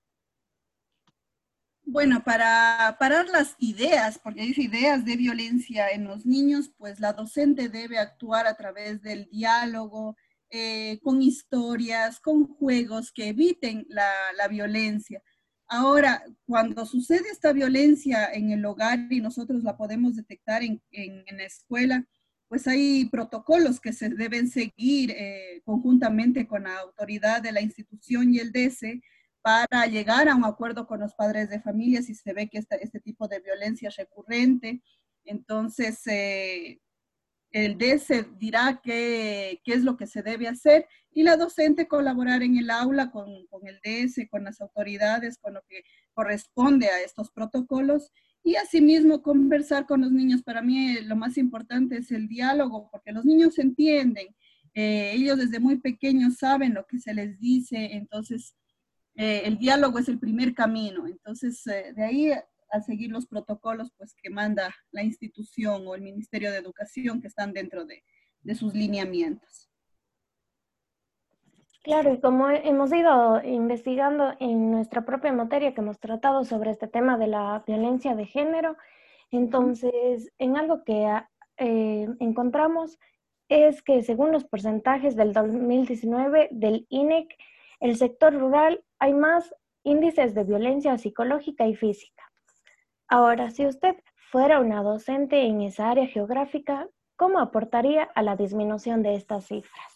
Bueno, 1.87 2.23
para 2.23 2.97
parar 2.99 3.27
las 3.27 3.55
ideas, 3.59 4.17
porque 4.17 4.41
hay 4.41 4.53
ideas 4.57 5.05
de 5.05 5.17
violencia 5.17 5.89
en 5.91 6.05
los 6.05 6.25
niños, 6.25 6.71
pues 6.77 6.99
la 6.99 7.13
docente 7.13 7.69
debe 7.69 7.99
actuar 7.99 8.47
a 8.47 8.55
través 8.55 9.03
del 9.03 9.29
diálogo, 9.29 10.17
eh, 10.49 10.99
con 11.03 11.21
historias, 11.21 12.19
con 12.19 12.47
juegos 12.47 13.11
que 13.11 13.29
eviten 13.29 13.85
la, 13.89 14.47
violencia. 14.49 15.21
Ahora, 15.67 16.23
cuando 16.45 16.85
sucede 16.85 17.29
esta 17.31 17.53
violencia 17.53 18.31
en 18.33 18.51
el 18.51 18.65
hogar 18.65 19.07
y 19.11 19.21
nosotros 19.21 19.63
la 19.63 19.77
podemos 19.77 20.15
detectar 20.15 20.63
en, 20.63 20.81
la 20.91 21.43
escuela, 21.43 22.07
pues 22.47 22.67
hay 22.67 23.05
protocolos 23.09 23.79
que 23.79 23.93
se 23.93 24.09
deben 24.09 24.49
seguir 24.49 25.11
eh, 25.11 25.61
conjuntamente 25.65 26.47
con 26.47 26.63
la 26.63 26.79
autoridad 26.79 27.41
de 27.41 27.51
la 27.51 27.61
institución 27.61 28.33
y 28.33 28.39
el 28.39 28.51
DESE 28.51 29.01
para 29.45 29.85
llegar 29.85 30.27
a 30.27 30.33
un 30.33 30.43
acuerdo 30.43 30.87
con 30.87 31.01
los 31.01 31.13
padres 31.13 31.51
de 31.51 31.61
familia 31.61 32.01
si 32.01 32.15
se 32.15 32.33
ve 32.33 32.49
que 32.49 32.57
este, 32.57 32.99
tipo 32.99 33.27
de 33.27 33.39
violencia 33.41 33.89
es 33.89 33.95
recurrente. 33.95 34.81
Entonces, 35.23 36.01
eh, 36.07 36.79
el 37.51 37.77
DS 37.77 38.25
dirá 38.39 38.81
qué, 38.83 39.61
qué, 39.63 39.73
es 39.73 39.83
lo 39.83 39.97
que 39.97 40.07
se 40.07 40.23
debe 40.23 40.47
hacer 40.47 40.87
y 41.11 41.21
la 41.21 41.37
docente 41.37 41.87
colaborar 41.87 42.41
en 42.41 42.57
el 42.57 42.71
aula 42.71 43.11
con, 43.11 43.45
con, 43.45 43.67
el 43.67 43.79
DS, 43.83 44.27
con 44.31 44.45
las 44.45 44.59
autoridades, 44.61 45.37
con 45.37 45.53
lo 45.53 45.61
que 45.69 45.83
corresponde 46.15 46.87
a 46.87 47.01
estos 47.01 47.29
protocolos 47.29 48.11
y 48.43 48.55
asimismo 48.55 49.21
conversar 49.21 49.85
con 49.85 50.01
los 50.01 50.11
niños. 50.11 50.41
Para 50.41 50.63
mí 50.63 50.95
lo 51.01 51.15
más 51.15 51.37
importante 51.37 51.97
es 51.97 52.11
el 52.11 52.27
diálogo, 52.27 52.89
porque 52.89 53.11
los 53.11 53.25
niños 53.25 53.59
entienden, 53.59 54.35
eh, 54.73 55.11
ellos 55.13 55.37
desde 55.37 55.59
muy 55.59 55.77
pequeños 55.77 56.37
saben 56.37 56.73
lo 56.73 56.87
que 56.87 56.97
se 56.97 57.13
les 57.13 57.39
dice, 57.39 57.93
entonces 57.93 58.55
eh, 59.15 59.43
el 59.45 59.57
diálogo 59.57 59.99
es 59.99 60.09
el 60.09 60.19
primer 60.19 60.53
camino. 60.53 61.07
Entonces, 61.07 61.65
eh, 61.67 61.93
de 61.95 62.03
ahí 62.03 62.31
a 62.75 62.81
seguir 62.81 63.11
los 63.11 63.25
protocolos 63.25 63.91
pues, 63.97 64.15
que 64.21 64.29
manda 64.29 64.73
la 64.91 65.03
institución 65.03 65.87
o 65.87 65.95
el 65.95 66.01
Ministerio 66.01 66.51
de 66.51 66.57
Educación 66.57 67.21
que 67.21 67.27
están 67.27 67.53
dentro 67.53 67.85
de, 67.85 68.03
sus 68.53 68.75
lineamientos. 68.75 69.71
Claro, 71.81 72.13
y 72.13 72.19
como 72.19 72.49
hemos 72.49 72.93
ido 72.93 73.41
investigando 73.43 74.33
en 74.39 74.69
nuestra 74.69 75.03
propia 75.03 75.33
materia 75.33 75.73
que 75.73 75.81
hemos 75.81 75.99
tratado 75.99 76.43
sobre 76.43 76.69
este 76.69 76.87
tema 76.87 77.17
de 77.17 77.25
la 77.25 77.63
violencia 77.65 78.13
de 78.13 78.27
género, 78.27 78.77
entonces 79.31 80.31
en 80.37 80.57
algo 80.57 80.83
que 80.83 81.07
eh, 81.57 82.07
encontramos 82.19 82.99
es 83.49 83.81
que 83.81 84.03
según 84.03 84.31
los 84.31 84.45
porcentajes 84.45 85.15
del 85.15 85.33
2019 85.33 86.49
del 86.51 86.85
INEC, 86.89 87.35
el 87.79 87.97
sector 87.97 88.31
rural 88.33 88.84
hay 88.99 89.13
más 89.13 89.53
índices 89.83 90.33
de 90.33 90.43
violencia 90.43 90.97
psicológica 90.97 91.67
y 91.67 91.75
física. 91.75 92.23
Ahora, 93.07 93.51
si 93.51 93.65
usted 93.65 93.95
fuera 94.31 94.59
una 94.59 94.81
docente 94.81 95.45
en 95.45 95.61
esa 95.61 95.91
área 95.91 96.07
geográfica, 96.07 96.87
¿cómo 97.15 97.39
aportaría 97.39 98.03
a 98.03 98.23
la 98.23 98.35
disminución 98.35 99.03
de 99.03 99.15
estas 99.15 99.47
cifras? 99.47 99.95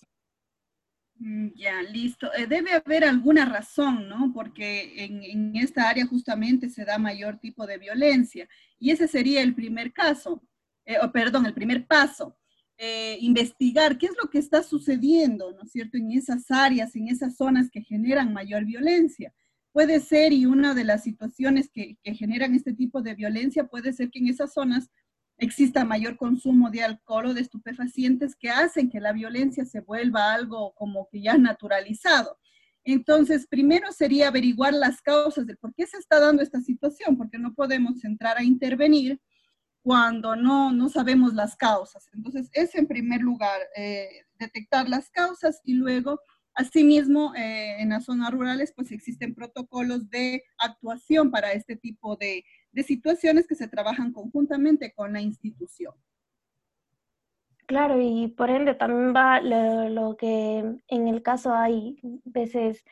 Mm, 1.19 1.49
ya, 1.55 1.81
listo. 1.81 2.33
Eh, 2.33 2.47
debe 2.47 2.71
haber 2.73 3.03
alguna 3.03 3.45
razón, 3.45 4.07
¿no? 4.07 4.31
Porque 4.33 5.03
en, 5.03 5.55
esta 5.57 5.89
área 5.89 6.05
justamente 6.05 6.69
se 6.69 6.85
da 6.85 6.97
mayor 6.97 7.37
tipo 7.39 7.67
de 7.67 7.77
violencia. 7.77 8.47
Y 8.79 8.91
ese 8.91 9.07
sería 9.07 9.41
el 9.41 9.53
primer 9.53 9.91
caso, 9.91 10.41
eh, 10.85 10.97
o 11.01 11.11
perdón, 11.11 11.45
el 11.45 11.53
primer 11.53 11.85
paso. 11.85 12.37
Eh, 12.81 13.17
investigar 13.19 13.97
qué 13.97 14.05
es 14.05 14.15
lo 14.23 14.29
que 14.29 14.37
está 14.37 14.63
sucediendo, 14.63 15.51
¿no 15.51 15.63
es 15.63 15.71
cierto?, 15.73 15.97
en 15.97 16.13
esas 16.13 16.49
áreas, 16.49 16.95
en 16.95 17.09
esas 17.09 17.35
zonas 17.35 17.69
que 17.69 17.81
generan 17.81 18.31
mayor 18.31 18.63
violencia. 18.63 19.33
Puede 19.73 19.99
ser, 19.99 20.31
y 20.31 20.45
una 20.45 20.73
de 20.73 20.85
las 20.85 21.03
situaciones 21.03 21.69
que, 21.69 21.97
generan 22.05 22.55
este 22.55 22.71
tipo 22.73 23.01
de 23.01 23.15
violencia, 23.15 23.65
puede 23.65 23.91
ser 23.91 24.09
que 24.09 24.19
en 24.19 24.29
esas 24.29 24.53
zonas 24.53 24.89
exista 25.37 25.83
mayor 25.83 26.15
consumo 26.15 26.69
de 26.69 26.83
alcohol 26.83 27.25
o 27.25 27.33
de 27.33 27.41
estupefacientes 27.41 28.33
que 28.37 28.49
hacen 28.49 28.89
que 28.89 29.01
la 29.01 29.11
violencia 29.11 29.65
se 29.65 29.81
vuelva 29.81 30.33
algo 30.33 30.73
como 30.75 31.09
que 31.11 31.19
ya 31.21 31.37
naturalizado. 31.37 32.37
Entonces, 32.85 33.45
primero 33.45 33.91
sería 33.91 34.29
averiguar 34.29 34.73
las 34.73 35.01
causas 35.01 35.45
de 35.45 35.57
por 35.57 35.73
qué 35.75 35.85
se 35.85 35.97
está 35.97 36.21
dando 36.21 36.41
esta 36.41 36.61
situación, 36.61 37.17
porque 37.17 37.39
no 37.39 37.53
podemos 37.53 38.05
entrar 38.05 38.37
a 38.37 38.43
intervenir 38.43 39.19
cuando 39.81 40.35
no, 40.35 40.71
no 40.71 40.89
sabemos 40.89 41.33
las 41.33 41.55
causas. 41.55 42.09
Entonces, 42.13 42.49
es 42.53 42.75
en 42.75 42.87
primer 42.87 43.21
lugar 43.21 43.59
eh, 43.75 44.07
detectar 44.37 44.89
las 44.89 45.09
causas 45.09 45.61
y 45.63 45.73
luego, 45.73 46.19
asimismo, 46.53 47.33
eh, 47.35 47.81
en 47.81 47.89
las 47.89 48.05
zonas 48.05 48.31
rurales, 48.31 48.73
pues 48.75 48.91
existen 48.91 49.33
protocolos 49.33 50.09
de 50.09 50.43
actuación 50.57 51.31
para 51.31 51.53
este 51.53 51.75
tipo 51.75 52.15
de, 52.17 52.43
de 52.71 52.83
situaciones 52.83 53.47
que 53.47 53.55
se 53.55 53.67
trabajan 53.67 54.11
conjuntamente 54.13 54.93
con 54.93 55.13
la 55.13 55.21
institución. 55.21 55.93
Claro, 57.69 58.01
y 58.01 58.29
por 58.29 58.49
ende 58.49 58.73
también 58.73 59.13
va 59.15 59.41
lo, 59.41 59.89
lo, 59.89 60.17
que 60.17 60.57
en 60.87 61.07
el 61.07 61.21
caso 61.21 61.53
hay 61.53 61.99
veces 62.25 62.83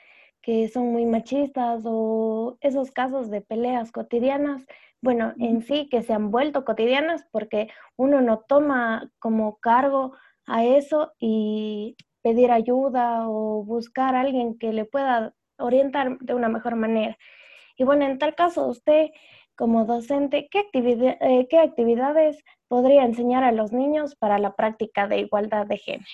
que 0.47 0.69
son 0.69 0.93
muy 0.93 1.05
machistas 1.05 1.83
o 1.85 2.57
esos 2.61 2.91
casos 2.91 3.29
de 3.29 3.41
peleas 3.41 3.91
cotidianas 3.91 4.65
bueno, 5.01 5.33
en 5.37 5.61
sí 5.61 5.87
que 5.89 6.01
se 6.01 6.13
han 6.13 6.31
vuelto 6.31 6.65
cotidianas 6.65 7.23
porque 7.31 7.69
uno 7.97 8.21
no 8.21 8.39
toma 8.39 9.11
como 9.19 9.57
cargo 9.57 10.13
a 10.45 10.65
eso 10.65 11.13
y 11.19 11.95
pedir 12.23 12.51
ayuda 12.51 13.29
o 13.29 13.63
buscar 13.63 14.15
a 14.15 14.21
alguien 14.21 14.57
que 14.57 14.73
le 14.73 14.85
pueda 14.85 15.33
orientar 15.57 16.17
de 16.19 16.33
una 16.33 16.49
mejor 16.49 16.75
manera. 16.75 17.17
Y 17.77 17.83
bueno, 17.83 18.05
en 18.05 18.17
tal 18.17 18.35
caso, 18.35 18.67
usted 18.67 19.11
como 19.55 19.85
docente, 19.85 20.49
¿qué, 20.51 20.65
eh, 20.73 21.47
¿qué 21.49 21.59
actividades 21.59 22.43
podría 22.67 23.03
enseñar 23.03 23.43
a 23.43 23.51
los 23.51 23.71
niños 23.71 24.15
para 24.15 24.39
la 24.39 24.55
práctica 24.55 25.07
de 25.07 25.19
igualdad 25.19 25.67
de 25.67 25.77
género? 25.77 26.05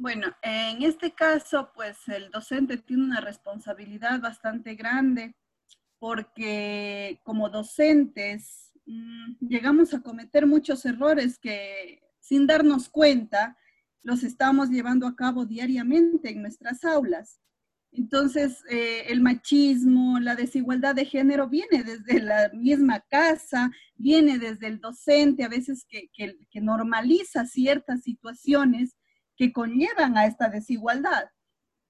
Bueno, 0.00 0.34
en 0.40 0.82
este 0.82 1.12
caso, 1.12 1.72
pues 1.74 2.08
el 2.08 2.30
docente 2.30 2.78
tiene 2.78 3.04
una 3.04 3.20
responsabilidad 3.20 4.18
bastante 4.18 4.74
grande 4.74 5.36
porque 5.98 7.20
como 7.22 7.50
docentes 7.50 8.72
mm, 8.86 9.46
llegamos 9.46 9.92
a 9.92 10.00
cometer 10.00 10.46
muchos 10.46 10.86
errores 10.86 11.38
que 11.38 12.00
sin 12.18 12.46
darnos 12.46 12.88
cuenta 12.88 13.58
los 14.02 14.22
estamos 14.22 14.70
llevando 14.70 15.06
a 15.06 15.14
cabo 15.14 15.44
diariamente 15.44 16.30
en 16.30 16.40
nuestras 16.40 16.82
aulas. 16.82 17.38
Entonces, 17.92 18.64
eh, 18.70 19.04
el 19.08 19.20
machismo, 19.20 20.18
la 20.18 20.34
desigualdad 20.34 20.94
de 20.94 21.04
género 21.04 21.46
viene 21.46 21.84
desde 21.84 22.22
la 22.22 22.48
misma 22.54 23.00
casa, 23.00 23.70
viene 23.96 24.38
desde 24.38 24.68
el 24.68 24.80
docente, 24.80 25.44
a 25.44 25.48
veces 25.48 25.84
que, 25.84 26.08
que 26.10 26.60
normaliza 26.62 27.44
ciertas 27.44 28.02
situaciones 28.02 28.96
que 29.40 29.54
conllevan 29.54 30.18
a 30.18 30.26
esta 30.26 30.50
desigualdad. 30.50 31.30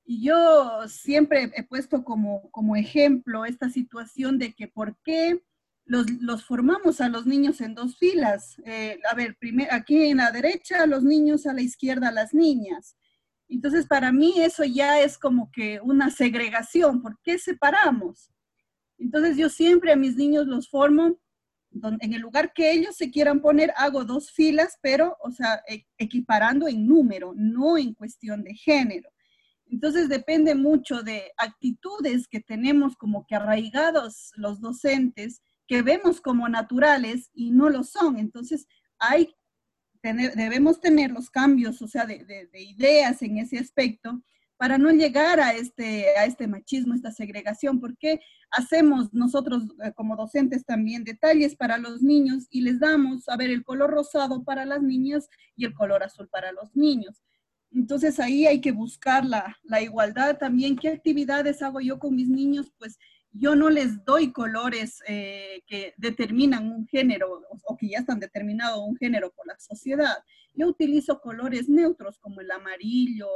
Y 0.05 0.23
yo 0.23 0.87
siempre 0.87 1.51
he 1.57 1.65
puesto 1.65 2.05
como, 2.05 2.49
como 2.53 2.77
ejemplo 2.77 3.45
esta 3.45 3.69
situación 3.71 4.39
de 4.39 4.53
que 4.53 4.69
por 4.69 4.97
qué 5.03 5.43
los, 5.85 6.09
los 6.21 6.45
formamos 6.45 7.01
a 7.01 7.09
los 7.09 7.27
niños 7.27 7.61
en 7.61 7.75
dos 7.75 7.99
filas. 7.99 8.57
Eh, 8.65 9.01
a 9.11 9.17
ver, 9.17 9.37
primer, 9.41 9.67
aquí 9.75 10.05
en 10.05 10.19
la 10.19 10.31
derecha 10.31 10.87
los 10.87 11.03
niños, 11.03 11.45
a 11.45 11.53
la 11.53 11.63
izquierda 11.63 12.13
las 12.13 12.35
niñas. 12.35 12.97
Entonces, 13.49 13.85
para 13.89 14.13
mí 14.13 14.35
eso 14.37 14.63
ya 14.63 15.01
es 15.01 15.19
como 15.19 15.51
que 15.51 15.81
una 15.83 16.09
segregación. 16.13 17.03
¿Por 17.03 17.19
qué 17.25 17.37
separamos? 17.37 18.31
Entonces, 18.97 19.37
yo 19.37 19.49
siempre 19.49 19.91
a 19.91 19.97
mis 19.97 20.15
niños 20.15 20.47
los 20.47 20.69
formo 20.69 21.19
en 21.73 22.13
el 22.13 22.21
lugar 22.21 22.53
que 22.53 22.73
ellos 22.73 22.97
se 22.97 23.11
quieran 23.11 23.41
poner, 23.41 23.73
hago 23.77 24.05
dos 24.05 24.33
filas, 24.33 24.79
pero, 24.83 25.17
o 25.23 25.31
sea, 25.31 25.63
e, 25.69 25.87
equiparando 25.99 26.69
en 26.69 26.87
número, 26.87 27.33
no 27.37 27.79
en 27.79 27.95
cuestión 27.95 28.43
de 28.43 28.55
género. 28.55 29.11
Entonces 29.67 30.09
depende 30.09 30.55
mucho 30.55 31.03
de 31.03 31.31
actitudes 31.37 32.27
que 32.27 32.41
tenemos 32.41 32.97
como 32.97 33.25
que 33.27 33.37
arraigados 33.37 34.33
los 34.35 34.61
docentes, 34.61 35.43
que 35.69 35.83
vemos 35.83 36.21
como 36.21 36.49
naturales 36.49 37.31
y 37.33 37.53
no 37.53 37.71
lo 37.71 37.85
son. 37.85 38.19
Entonces 38.19 38.67
hay, 38.99 39.33
tener, 40.03 40.35
debemos 40.35 40.81
tener 40.81 41.13
los 41.13 41.31
cambios, 41.31 41.81
o 41.83 41.87
sea, 41.87 42.05
de, 42.05 42.49
ideas 42.53 43.23
en 43.23 43.39
ese 43.39 43.59
aspecto 43.59 44.21
para 44.61 44.77
no 44.77 44.91
llegar 44.91 45.41
a 45.41 45.55
este, 45.55 46.05
a 46.19 46.27
este 46.27 46.47
machismo, 46.47 46.93
esta 46.93 47.11
segregación, 47.11 47.81
porque 47.81 48.21
hacemos 48.51 49.11
nosotros 49.15 49.63
eh, 49.83 49.93
como 49.95 50.17
docentes 50.17 50.67
también 50.67 51.03
detalles 51.03 51.57
para 51.57 51.79
los 51.79 52.03
niños 52.03 52.47
y 52.51 52.61
les 52.61 52.79
damos, 52.79 53.27
a 53.31 53.39
ver, 53.39 53.49
el 53.49 53.65
color 53.65 53.89
rosado 53.91 54.45
para 54.45 54.67
las 54.67 54.83
niñas 54.83 55.31
y 55.57 55.65
el 55.65 55.73
color 55.73 56.03
azul 56.03 56.29
para 56.29 56.53
los 56.53 56.77
niños. 56.77 57.23
Entonces 57.73 58.21
ahí 58.21 58.45
hay 58.45 58.61
que 58.61 58.73
buscar 58.73 59.25
la, 59.25 59.57
la 59.63 59.81
igualdad 59.81 60.37
también. 60.37 60.77
¿Qué 60.77 60.91
actividades 60.91 61.63
hago 61.63 61.81
yo 61.81 61.99
con 61.99 62.15
mis 62.15 62.29
niños? 62.29 62.71
Pues 62.77 62.99
yo 63.33 63.55
no 63.55 63.71
les 63.71 64.05
doy 64.05 64.33
colores 64.33 65.03
eh, 65.07 65.63
que 65.67 65.95
determinan 65.97 66.71
un 66.71 66.87
género 66.87 67.43
o, 67.65 67.77
que 67.77 67.89
ya 67.89 67.99
están 67.99 68.19
determinado 68.19 68.83
un 68.83 68.97
género 68.97 69.31
por 69.33 69.47
la 69.47 69.59
sociedad. 69.59 70.17
Yo 70.55 70.67
utilizo 70.67 71.21
colores 71.21 71.69
neutros 71.69 72.19
como 72.19 72.41
el 72.41 72.51
amarillo, 72.51 73.29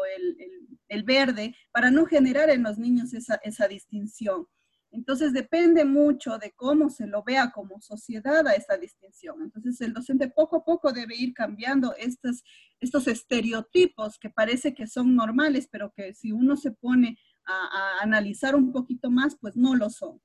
el, 0.88 1.02
verde, 1.04 1.54
para 1.70 1.90
no 1.90 2.06
generar 2.06 2.50
en 2.50 2.62
los 2.62 2.78
niños 2.78 3.14
esa, 3.14 3.36
esa, 3.36 3.68
distinción. 3.68 4.46
Entonces 4.90 5.32
depende 5.32 5.84
mucho 5.84 6.38
de 6.38 6.52
cómo 6.52 6.88
se 6.88 7.06
lo 7.06 7.22
vea 7.24 7.50
como 7.50 7.80
sociedad 7.80 8.46
a 8.46 8.54
esa 8.54 8.76
distinción. 8.76 9.42
Entonces 9.42 9.80
el 9.80 9.92
docente 9.92 10.28
poco 10.28 10.56
a 10.56 10.64
poco 10.64 10.92
debe 10.92 11.16
ir 11.16 11.34
cambiando 11.34 11.94
estos, 11.96 12.44
estos 12.80 13.06
estereotipos 13.08 14.18
que 14.18 14.30
parece 14.30 14.72
que 14.74 14.86
son 14.86 15.14
normales, 15.16 15.68
pero 15.70 15.92
que 15.96 16.14
si 16.14 16.32
uno 16.32 16.56
se 16.56 16.70
pone 16.70 17.18
a, 17.46 17.98
analizar 18.02 18.54
un 18.54 18.72
poquito 18.72 19.10
más, 19.10 19.36
pues 19.40 19.56
no 19.56 19.74
lo 19.74 19.90
son. 19.90 20.20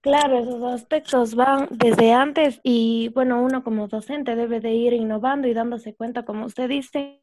Claro, 0.00 0.38
esos 0.38 0.62
aspectos 0.62 1.34
van 1.34 1.68
desde 1.70 2.12
antes 2.12 2.60
y 2.62 3.10
bueno, 3.14 3.42
uno 3.42 3.64
como 3.64 3.88
docente 3.88 4.36
debe 4.36 4.60
de 4.60 4.72
ir 4.72 4.92
innovando 4.92 5.48
y 5.48 5.54
dándose 5.54 5.94
cuenta, 5.94 6.24
como 6.24 6.46
usted 6.46 6.68
dice, 6.68 7.22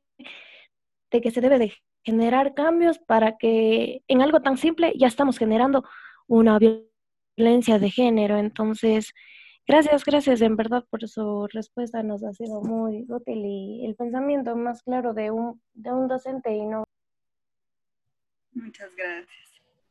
de 1.11 1.21
que 1.21 1.31
se 1.31 1.39
debe 1.39 1.59
de 1.59 1.73
generar 2.03 2.53
cambios 2.53 2.99
para 2.99 3.37
que 3.37 4.03
en 4.07 4.21
algo 4.21 4.41
tan 4.41 4.57
simple 4.57 4.93
ya 4.97 5.07
estamos 5.07 5.37
generando 5.37 5.85
una 6.27 6.59
violencia 6.59 7.79
de 7.79 7.89
género. 7.89 8.37
Entonces, 8.37 9.13
gracias, 9.65 10.03
gracias 10.03 10.41
en 10.41 10.57
verdad 10.57 10.83
por 10.89 11.07
su 11.07 11.47
respuesta, 11.53 12.03
nos 12.03 12.23
ha 12.25 12.33
sido 12.33 12.61
muy 12.61 13.05
útil 13.07 13.45
y 13.45 13.85
el 13.85 13.95
pensamiento 13.95 14.57
más 14.57 14.83
claro 14.83 15.13
de 15.13 15.31
un, 15.31 15.61
de 15.73 15.93
un 15.93 16.09
docente 16.09 16.53
y 16.53 16.65
no 16.65 16.83
Muchas 18.55 18.95
gracias. 18.95 19.43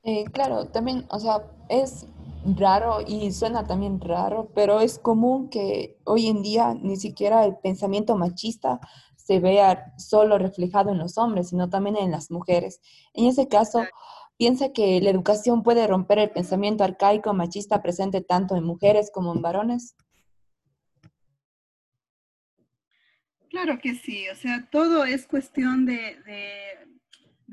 Eh, 0.04 0.24
claro, 0.32 0.66
también, 0.66 1.06
o 1.10 1.18
sea, 1.20 1.44
es 1.68 2.06
raro 2.44 2.98
y 3.06 3.30
suena 3.32 3.66
también 3.66 4.00
raro, 4.00 4.50
pero 4.54 4.80
es 4.80 4.98
común 4.98 5.48
que 5.48 5.96
hoy 6.04 6.26
en 6.26 6.42
día 6.42 6.74
ni 6.74 6.96
siquiera 6.96 7.44
el 7.44 7.56
pensamiento 7.58 8.16
machista 8.16 8.80
se 9.16 9.38
vea 9.38 9.94
solo 9.98 10.38
reflejado 10.38 10.90
en 10.90 10.98
los 10.98 11.18
hombres, 11.18 11.50
sino 11.50 11.70
también 11.70 11.96
en 11.96 12.10
las 12.10 12.30
mujeres. 12.32 12.80
En 13.14 13.26
ese 13.26 13.46
caso, 13.46 13.84
piensa 14.36 14.72
que 14.72 15.00
la 15.00 15.10
educación 15.10 15.62
puede 15.62 15.86
romper 15.86 16.18
el 16.18 16.30
pensamiento 16.30 16.82
arcaico 16.82 17.32
machista 17.32 17.80
presente 17.80 18.20
tanto 18.22 18.56
en 18.56 18.64
mujeres 18.64 19.10
como 19.12 19.32
en 19.32 19.42
varones. 19.42 19.94
Claro 23.50 23.78
que 23.78 23.94
sí, 23.94 24.28
o 24.30 24.34
sea, 24.34 24.68
todo 24.70 25.04
es 25.04 25.26
cuestión 25.26 25.86
de 25.86 26.20
de 26.22 26.91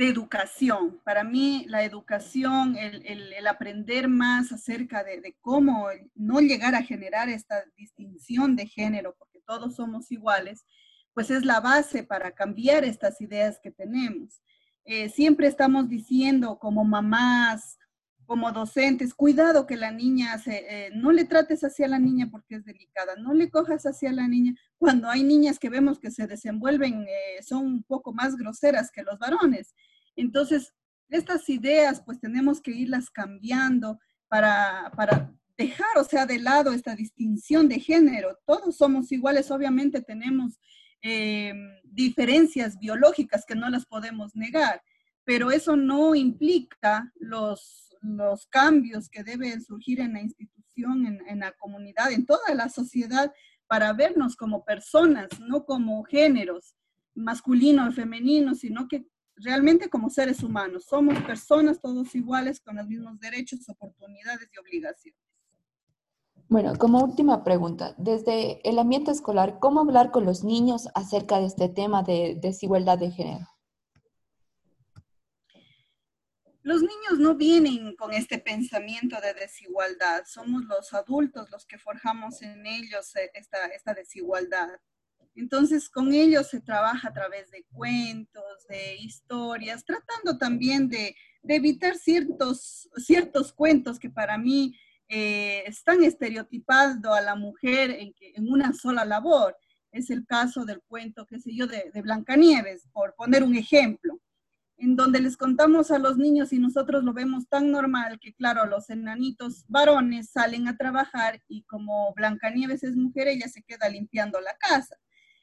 educación. 0.07 0.99
Para 1.03 1.23
mí, 1.23 1.65
la 1.67 1.83
educación, 1.83 2.77
el, 2.77 3.45
aprender 3.47 4.07
más 4.07 4.51
acerca 4.51 5.03
de, 5.03 5.35
cómo 5.41 5.87
no 6.15 6.39
llegar 6.39 6.75
a 6.75 6.83
generar 6.83 7.29
esta 7.29 7.63
distinción 7.75 8.55
de 8.55 8.67
género, 8.67 9.15
porque 9.17 9.41
todos 9.45 9.75
somos 9.75 10.11
iguales, 10.11 10.65
pues 11.13 11.31
es 11.31 11.43
la 11.43 11.59
base 11.59 12.03
para 12.03 12.31
cambiar 12.31 12.85
estas 12.85 13.19
ideas 13.19 13.59
que 13.61 13.71
tenemos. 13.71 14.41
Eh, 14.85 15.09
siempre 15.09 15.47
estamos 15.47 15.89
diciendo 15.89 16.57
como 16.59 16.83
mamás, 16.83 17.77
como 18.29 18.51
docentes, 18.51 19.15
cuidado 19.15 19.65
que 19.65 19.75
la 19.75 19.89
niña, 19.89 20.39
eh, 20.45 20.91
no 20.93 21.11
le 21.11 21.25
trates 21.25 21.63
así 21.63 21.83
a 21.83 21.87
la 21.87 21.97
niña 21.97 22.29
porque 22.29 22.57
es 22.57 22.63
delicada, 22.63 23.15
no 23.15 23.33
le 23.33 23.49
cojas 23.49 23.87
así 23.87 24.05
a 24.05 24.11
la 24.11 24.27
niña. 24.27 24.53
Cuando 24.77 25.09
hay 25.09 25.23
niñas 25.23 25.57
que 25.57 25.67
vemos 25.67 25.99
que 25.99 26.11
se 26.11 26.27
desenvuelven, 26.27 27.07
eh, 27.07 27.41
son 27.41 27.65
un 27.65 27.81
poco 27.81 28.13
más 28.13 28.35
groseras 28.37 28.91
que 28.91 29.01
los 29.01 29.17
varones. 29.17 29.73
Entonces, 30.19 30.73
estas 31.09 31.47
ideas 31.49 32.01
pues 32.05 32.19
tenemos 32.19 32.61
que 32.61 32.71
irlas 32.71 33.09
cambiando 33.09 33.99
para, 34.27 34.91
dejar, 35.57 35.97
o 35.97 36.03
sea, 36.03 36.25
de 36.25 36.39
lado 36.39 36.71
esta 36.71 36.95
distinción 36.95 37.67
de 37.67 37.79
género. 37.79 38.37
Todos 38.45 38.77
somos 38.77 39.11
iguales, 39.11 39.51
obviamente 39.51 40.01
tenemos 40.01 40.59
eh, 41.01 41.53
diferencias 41.83 42.77
biológicas 42.77 43.45
que 43.45 43.55
no 43.55 43.69
las 43.69 43.85
podemos 43.85 44.35
negar, 44.35 44.81
pero 45.23 45.51
eso 45.51 45.75
no 45.75 46.15
implica 46.15 47.11
los, 47.15 47.95
los 48.01 48.45
cambios 48.47 49.09
que 49.09 49.23
deben 49.23 49.61
surgir 49.61 49.99
en 49.99 50.13
la 50.13 50.21
institución, 50.21 51.05
en, 51.05 51.27
en 51.27 51.39
la 51.39 51.51
comunidad, 51.53 52.11
en 52.11 52.25
toda 52.25 52.53
la 52.55 52.69
sociedad, 52.69 53.33
para 53.67 53.93
vernos 53.93 54.35
como 54.35 54.63
personas, 54.63 55.27
no 55.39 55.65
como 55.65 56.03
géneros 56.03 56.75
masculino 57.15 57.87
o 57.87 57.91
femenino, 57.91 58.55
sino 58.55 58.87
que 58.87 59.05
realmente 59.41 59.89
como 59.89 60.09
seres 60.09 60.43
humanos. 60.43 60.85
Somos 60.85 61.21
personas 61.23 61.79
todos 61.79 62.13
iguales 62.15 62.59
con 62.59 62.75
los 62.75 62.87
mismos 62.87 63.19
derechos, 63.19 63.67
oportunidades 63.69 64.49
y 64.53 64.59
obligaciones. 64.59 65.19
Bueno, 66.47 66.73
como 66.77 67.03
última 67.03 67.43
pregunta, 67.43 67.93
desde 67.97 68.67
el 68.67 68.79
ambiente 68.79 69.11
escolar, 69.11 69.59
¿cómo 69.59 69.81
hablar 69.81 70.09
con 70.09 70.25
los 70.25 70.43
niños 70.43 70.87
acerca 70.95 71.39
de 71.39 71.45
este 71.45 71.69
tema 71.69 72.01
de 72.01 72.39
desigualdad 72.41 72.97
de 72.97 73.11
género? 73.11 73.47
Los 76.63 76.81
niños 76.81 77.19
no 77.19 77.35
vienen 77.35 77.95
con 77.95 78.13
este 78.13 78.39
pensamiento 78.39 79.21
de 79.21 79.33
desigualdad, 79.33 80.23
somos 80.25 80.63
los 80.65 80.93
adultos 80.93 81.49
los 81.51 81.65
que 81.65 81.77
forjamos 81.77 82.41
en 82.41 82.65
ellos 82.65 83.13
esta, 83.33 83.67
esta 83.67 83.93
desigualdad. 83.93 84.69
Entonces, 85.35 85.89
con 85.89 86.13
ellos 86.13 86.47
se 86.47 86.59
trabaja 86.59 87.09
a 87.09 87.13
través 87.13 87.49
de 87.51 87.65
cuentos, 87.71 88.43
de 88.67 88.97
historias, 88.97 89.85
tratando 89.85 90.37
también 90.37 90.89
de, 90.89 91.15
evitar 91.47 91.95
ciertos, 91.95 92.89
ciertos 92.97 93.53
cuentos 93.53 93.97
que 93.97 94.09
para 94.09 94.37
mí 94.37 94.77
eh, 95.07 95.63
están 95.65 96.03
estereotipando 96.03 97.13
a 97.13 97.21
la 97.21 97.35
mujer 97.35 97.91
en, 97.91 98.13
en, 98.19 98.49
una 98.49 98.73
sola 98.73 99.05
labor. 99.05 99.55
Es 99.91 100.09
el 100.09 100.25
caso 100.25 100.65
del 100.65 100.81
cuento, 100.81 101.25
qué 101.25 101.39
sé 101.39 101.55
yo, 101.55 101.65
de, 101.65 101.89
de 101.93 102.01
Blancanieves, 102.01 102.87
por 102.91 103.15
poner 103.15 103.43
un 103.43 103.55
ejemplo, 103.55 104.19
en 104.77 104.95
donde 104.95 105.21
les 105.21 105.37
contamos 105.37 105.91
a 105.91 105.99
los 105.99 106.17
niños 106.17 106.53
y 106.53 106.59
nosotros 106.59 107.03
lo 107.03 107.13
vemos 107.13 107.47
tan 107.47 107.71
normal 107.71 108.19
que, 108.19 108.33
claro, 108.33 108.65
los 108.65 108.89
enanitos 108.89 109.65
varones 109.67 110.29
salen 110.31 110.67
a 110.67 110.77
trabajar 110.77 111.41
y 111.47 111.63
como 111.63 112.13
Blancanieves 112.13 112.83
es 112.83 112.95
mujer, 112.95 113.29
ella 113.29 113.47
se 113.47 113.63
queda 113.63 113.89
limpiando 113.89 114.39
la 114.41 114.55
casa 114.57 114.97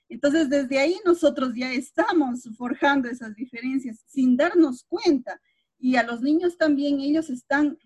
entonces, 0.08 0.48
desde 0.48 0.78
ahí 0.78 0.96
nosotros 1.04 1.52
ya 1.54 1.72
estamos 1.72 2.48
forjando 2.56 3.08
esas 3.08 3.34
diferencias 3.34 4.04
sin 4.06 4.36
darnos 4.36 4.84
cuenta. 4.84 5.40
Y 5.78 5.96
a 5.96 6.04
los 6.04 6.22
niños 6.22 6.56
también 6.56 7.00
ellos 7.00 7.28
están 7.28 7.76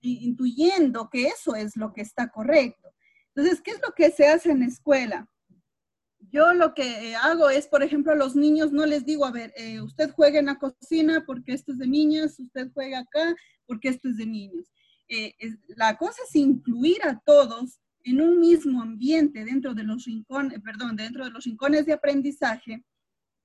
intuyendo 0.00 1.10
que 1.10 1.26
eso 1.26 1.54
es 1.54 1.76
lo 1.76 1.92
que 1.92 2.00
está 2.00 2.28
correcto. 2.30 2.88
Entonces, 3.34 3.60
¿qué 3.60 3.72
es 3.72 3.80
lo 3.86 3.92
que 3.94 4.10
se 4.10 4.26
hace 4.26 4.50
en 4.50 4.60
la 4.60 4.66
escuela? 4.66 5.28
Yo 6.32 6.54
lo 6.54 6.74
que 6.74 7.14
hago 7.16 7.50
es, 7.50 7.66
por 7.66 7.82
ejemplo, 7.82 8.12
a 8.12 8.16
los 8.16 8.34
niños 8.34 8.72
no 8.72 8.86
les 8.86 9.04
digo, 9.04 9.26
a 9.26 9.30
ver, 9.30 9.52
eh, 9.56 9.80
usted 9.80 10.10
juega 10.12 10.38
en 10.38 10.46
la 10.46 10.58
cocina 10.58 11.24
porque 11.26 11.52
esto 11.52 11.72
es 11.72 11.78
de 11.78 11.86
niñas, 11.86 12.38
usted 12.38 12.70
juega 12.72 13.00
acá 13.00 13.34
porque 13.66 13.88
esto 13.88 14.08
es 14.08 14.16
de 14.16 14.26
niños. 14.26 14.66
Eh, 15.08 15.34
la 15.76 15.96
cosa 15.96 16.22
es 16.26 16.34
incluir 16.36 17.02
a 17.04 17.20
todos 17.24 17.80
en 18.04 18.20
un 18.20 18.40
mismo 18.40 18.82
ambiente 18.82 19.44
dentro 19.44 19.74
de 19.74 19.84
los 19.84 20.04
rincones, 20.04 20.60
perdón, 20.60 20.96
dentro 20.96 21.24
de 21.24 21.30
los 21.30 21.44
rincones 21.44 21.86
de 21.86 21.92
aprendizaje, 21.92 22.84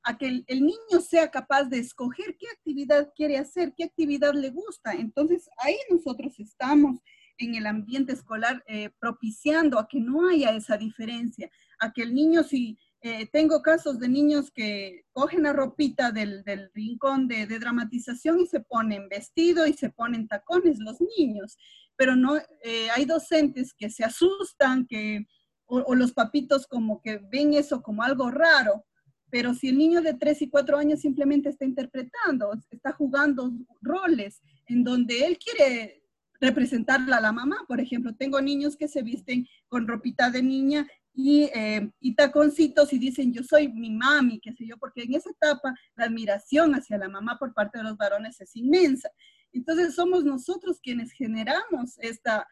a 0.06 0.18
que 0.18 0.44
el, 0.46 0.62
niño 0.62 1.02
sea 1.02 1.32
capaz 1.32 1.64
de 1.64 1.80
escoger 1.80 2.38
qué 2.40 2.48
actividad 2.48 3.12
quiere 3.16 3.38
hacer, 3.38 3.74
qué 3.76 3.86
actividad 3.86 4.34
le 4.36 4.52
gusta. 4.52 4.94
Entonces, 4.94 5.50
ahí 5.58 5.76
nosotros 5.90 6.40
estamos 6.40 7.00
en 7.40 7.56
el 7.56 7.66
ambiente 7.66 8.14
escolar 8.14 8.64
eh, 8.68 8.92
propiciando 9.00 9.80
a 9.80 9.88
que 9.88 10.00
no 10.00 10.30
haya 10.30 10.52
esa 10.56 10.78
diferencia, 10.78 11.50
a 11.80 11.92
que 11.92 12.04
el 12.04 12.14
niño, 12.14 12.44
si 12.44 12.78
eh, 13.02 13.28
tengo 13.32 13.62
casos 13.64 14.00
de 14.00 14.08
niños 14.08 14.52
que 14.52 15.06
cogen 15.12 15.44
la 15.44 15.54
ropita 15.54 16.12
del, 16.12 16.44
del 16.44 16.72
rincón 16.74 17.28
de, 17.28 17.48
de, 17.48 17.60
dramatización 17.60 18.40
y 18.40 18.46
se 18.46 18.60
ponen 18.60 19.10
vestido 19.10 19.66
y 19.66 19.74
se 19.74 19.90
ponen 19.90 20.28
tacones 20.28 20.78
los 20.80 20.98
niños 21.18 21.58
pero 21.98 22.16
no, 22.16 22.38
eh, 22.64 22.90
hay 22.96 23.06
docentes 23.06 23.74
que 23.74 23.90
se 23.90 24.04
asustan, 24.04 24.86
que, 24.86 25.26
o, 25.66 25.96
los 25.96 26.14
papitos 26.14 26.68
como 26.68 27.02
que 27.02 27.20
ven 27.32 27.54
eso 27.54 27.82
como 27.82 28.04
algo 28.04 28.30
raro, 28.30 28.86
pero 29.30 29.54
si 29.54 29.70
el 29.70 29.78
niño 29.78 30.02
de 30.02 30.14
3 30.14 30.44
y 30.44 30.50
4 30.50 30.78
años 30.78 31.02
simplemente 31.02 31.50
está 31.50 31.66
interpretando, 31.66 32.52
está 32.70 32.92
jugando 32.94 33.52
roles 33.82 34.42
en 34.68 34.84
donde 34.84 35.26
él 35.26 35.38
quiere 35.38 36.04
representarla 36.40 37.18
a 37.18 37.22
la 37.22 37.32
mamá, 37.32 37.66
por 37.68 37.80
ejemplo, 37.80 38.14
tengo 38.16 38.42
niños 38.42 38.76
que 38.76 38.88
se 38.88 39.02
visten 39.02 39.48
con 39.68 39.88
ropita 39.88 40.30
de 40.30 40.44
niña 40.44 40.88
y, 41.14 41.44
eh, 41.54 41.90
y, 42.02 42.14
taconcitos 42.14 42.92
y 42.92 43.00
dicen 43.00 43.34
yo 43.34 43.42
soy 43.42 43.70
mi 43.70 43.90
mami, 43.90 44.40
qué 44.42 44.52
sé 44.54 44.68
yo, 44.68 44.78
porque 44.78 45.04
en 45.04 45.16
esa 45.16 45.30
etapa 45.30 45.74
la 45.96 46.06
admiración 46.06 46.76
hacia 46.76 46.98
la 46.98 47.08
mamá 47.08 47.38
por 47.40 47.54
parte 47.54 47.78
de 47.78 47.86
los 47.86 47.98
varones 47.98 48.40
es 48.42 48.56
inmensa. 48.56 49.10
Entonces 49.56 49.96
somos 49.96 50.26
nosotros 50.26 50.80
quienes 50.82 51.12
generamos 51.14 51.98
esta, 52.00 52.46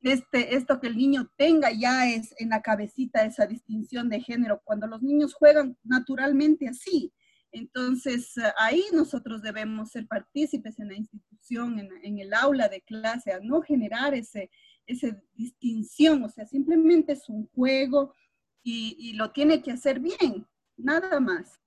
este, 0.00 0.56
esto 0.56 0.80
que 0.80 0.86
el 0.86 0.96
niño 0.96 1.30
tenga 1.36 1.70
ya 1.70 2.08
es 2.08 2.34
en 2.38 2.48
la 2.48 2.62
cabecita 2.62 3.24
esa 3.24 3.46
distinción 3.46 4.08
de 4.08 4.20
género, 4.22 4.62
cuando 4.64 4.86
los 4.86 5.02
niños 5.02 5.34
juegan 5.34 5.76
naturalmente 5.84 6.66
así. 6.66 7.12
Entonces, 7.52 8.32
ahí 8.58 8.82
nosotros 8.92 9.42
debemos 9.42 9.90
ser 9.90 10.06
partícipes 10.06 10.78
en 10.78 10.88
la 10.88 10.94
institución, 10.94 11.78
en, 11.78 12.18
el 12.18 12.32
aula 12.34 12.68
de 12.68 12.80
clase, 12.80 13.32
a 13.32 13.40
no 13.40 13.60
generar 13.60 14.14
ese, 14.14 14.50
esa 14.86 15.08
distinción, 15.34 16.24
o 16.24 16.28
sea, 16.28 16.46
simplemente 16.46 17.12
es 17.12 17.28
un 17.28 17.48
juego 17.48 18.14
y, 18.62 18.96
y 18.98 19.12
lo 19.12 19.30
tiene 19.30 19.62
que 19.62 19.72
hacer 19.72 20.00
bien, 20.00 20.46
nada 20.76 21.20
más. 21.20 21.60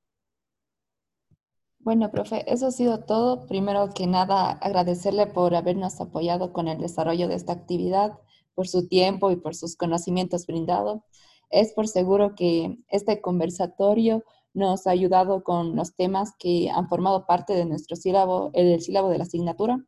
Bueno, 1.82 2.12
profe, 2.12 2.44
eso 2.52 2.68
ha 2.68 2.72
sido 2.72 3.00
todo. 3.00 3.48
Primero 3.48 3.94
que 3.94 4.06
nada, 4.06 4.52
agradecerle 4.52 5.28
por 5.28 5.56
habernos 5.56 6.00
apoyado 6.02 6.52
con 6.52 6.68
el 6.68 6.78
desarrollo 6.78 7.28
de 7.30 7.36
esta 7.36 7.54
actividad, 7.54 8.20
por 8.54 8.68
su 8.68 8.88
tiempo 8.88 9.32
y 9.32 9.38
por 9.38 9.56
sus 9.56 9.78
conocimientos 9.78 10.46
brindados. 10.46 11.02
Es 11.50 11.74
por 11.74 11.88
seguro 11.88 12.36
que 12.36 12.78
este 12.90 13.22
conversatorio 13.22 14.24
nos 14.54 14.88
ha 14.88 14.92
ayudado 14.92 15.44
con 15.44 15.76
los 15.78 15.96
temas 15.96 16.34
que 16.38 16.70
han 16.70 16.90
formado 16.90 17.26
parte 17.26 17.54
de 17.54 17.66
nuestro 17.66 17.96
sílabo, 17.96 18.52
el 18.54 18.82
sílabo 18.82 19.10
de 19.10 19.18
la 19.18 19.24
asignatura. 19.24 19.84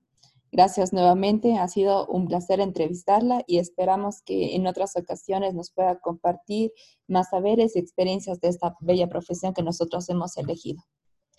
Gracias 0.51 0.93
nuevamente, 0.93 1.57
ha 1.57 1.67
sido 1.67 2.07
un 2.07 2.27
placer 2.27 2.61
entrevistarla 2.61 3.43
y 3.47 3.59
esperamos 3.59 4.21
que 4.21 4.55
en 4.55 4.65
otras 4.65 4.95
ocasiones 4.95 5.53
nos 5.53 5.71
pueda 5.71 5.99
compartir 5.99 6.71
más 7.07 7.29
saberes 7.29 7.75
y 7.75 7.79
experiencias 7.79 8.39
de 8.39 8.47
esta 8.47 8.75
bella 8.79 9.07
profesión 9.07 9.53
que 9.53 9.63
nosotros 9.63 10.09
hemos 10.09 10.37
elegido. 10.37 10.83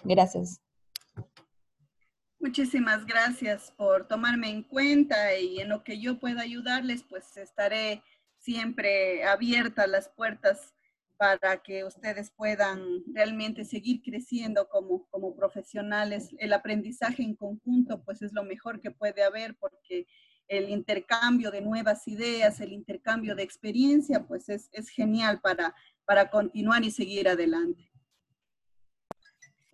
Gracias. 0.04 0.60
Muchísimas 2.38 3.06
gracias 3.06 3.70
por 3.76 4.08
tomarme 4.08 4.50
en 4.50 4.64
cuenta 4.64 5.38
y 5.38 5.60
en 5.60 5.68
lo 5.68 5.84
que 5.84 6.00
yo 6.00 6.18
pueda 6.18 6.42
ayudarles, 6.42 7.04
pues 7.04 7.36
estaré 7.36 8.02
siempre 8.36 9.22
abierta 9.22 9.86
las 9.86 10.08
puertas 10.08 10.74
para 11.16 11.62
que 11.62 11.84
ustedes 11.84 12.32
puedan 12.32 12.82
realmente 13.14 13.64
seguir 13.64 14.02
creciendo 14.02 14.68
como, 14.68 15.06
como 15.10 15.36
profesionales. 15.36 16.30
El 16.38 16.52
aprendizaje 16.52 17.22
en 17.22 17.36
conjunto, 17.36 18.02
pues 18.02 18.22
es 18.22 18.32
lo 18.32 18.42
mejor 18.42 18.80
que 18.80 18.90
puede 18.90 19.22
haber 19.22 19.54
porque 19.54 20.08
el 20.48 20.68
intercambio 20.68 21.52
de 21.52 21.60
nuevas 21.60 22.08
ideas, 22.08 22.60
el 22.60 22.72
intercambio 22.72 23.36
de 23.36 23.44
experiencia, 23.44 24.26
pues 24.26 24.48
es, 24.48 24.68
es 24.72 24.88
genial 24.88 25.40
para, 25.40 25.76
para 26.04 26.28
continuar 26.28 26.82
y 26.82 26.90
seguir 26.90 27.28
adelante. 27.28 27.91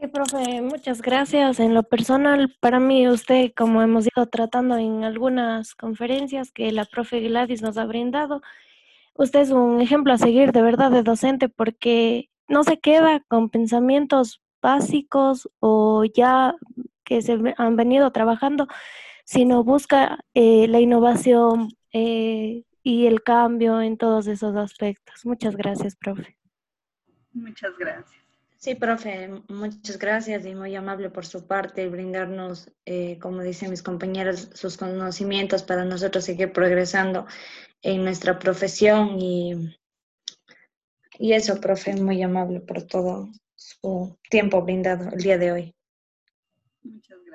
Sí, 0.00 0.06
profe, 0.06 0.62
muchas 0.62 1.02
gracias. 1.02 1.58
En 1.58 1.74
lo 1.74 1.82
personal, 1.82 2.54
para 2.60 2.78
mí, 2.78 3.08
usted, 3.08 3.52
como 3.56 3.82
hemos 3.82 4.06
ido 4.06 4.26
tratando 4.26 4.76
en 4.76 5.02
algunas 5.02 5.74
conferencias 5.74 6.52
que 6.52 6.70
la 6.70 6.84
profe 6.84 7.18
Gladys 7.20 7.62
nos 7.62 7.78
ha 7.78 7.84
brindado, 7.84 8.40
usted 9.14 9.40
es 9.40 9.50
un 9.50 9.80
ejemplo 9.80 10.12
a 10.12 10.18
seguir 10.18 10.52
de 10.52 10.62
verdad 10.62 10.92
de 10.92 11.02
docente 11.02 11.48
porque 11.48 12.30
no 12.46 12.62
se 12.62 12.78
queda 12.78 13.20
con 13.26 13.50
pensamientos 13.50 14.40
básicos 14.62 15.50
o 15.58 16.04
ya 16.04 16.54
que 17.02 17.20
se 17.20 17.36
han 17.56 17.74
venido 17.74 18.12
trabajando, 18.12 18.68
sino 19.24 19.64
busca 19.64 20.20
eh, 20.34 20.68
la 20.68 20.78
innovación 20.78 21.70
eh, 21.92 22.62
y 22.84 23.06
el 23.06 23.24
cambio 23.24 23.80
en 23.80 23.96
todos 23.96 24.28
esos 24.28 24.54
aspectos. 24.54 25.26
Muchas 25.26 25.56
gracias, 25.56 25.96
profe. 25.96 26.36
Muchas 27.32 27.76
gracias. 27.76 28.27
Sí, 28.60 28.74
profe, 28.74 29.30
muchas 29.48 29.98
gracias 30.00 30.44
y 30.44 30.52
muy 30.52 30.74
amable 30.74 31.10
por 31.10 31.24
su 31.24 31.46
parte 31.46 31.88
brindarnos, 31.88 32.68
eh, 32.86 33.16
como 33.20 33.40
dicen 33.42 33.70
mis 33.70 33.84
compañeros, 33.84 34.50
sus 34.52 34.76
conocimientos 34.76 35.62
para 35.62 35.84
nosotros 35.84 36.24
seguir 36.24 36.52
progresando 36.52 37.26
en 37.82 38.02
nuestra 38.02 38.40
profesión 38.40 39.16
y, 39.20 39.76
y 41.20 41.34
eso, 41.34 41.60
profe, 41.60 41.94
muy 41.94 42.20
amable 42.20 42.58
por 42.58 42.82
todo 42.82 43.28
su 43.54 44.18
tiempo 44.28 44.60
brindado 44.62 45.08
el 45.12 45.22
día 45.22 45.38
de 45.38 45.52
hoy. 45.52 45.76
Muchas 46.82 47.18
gracias. 47.24 47.27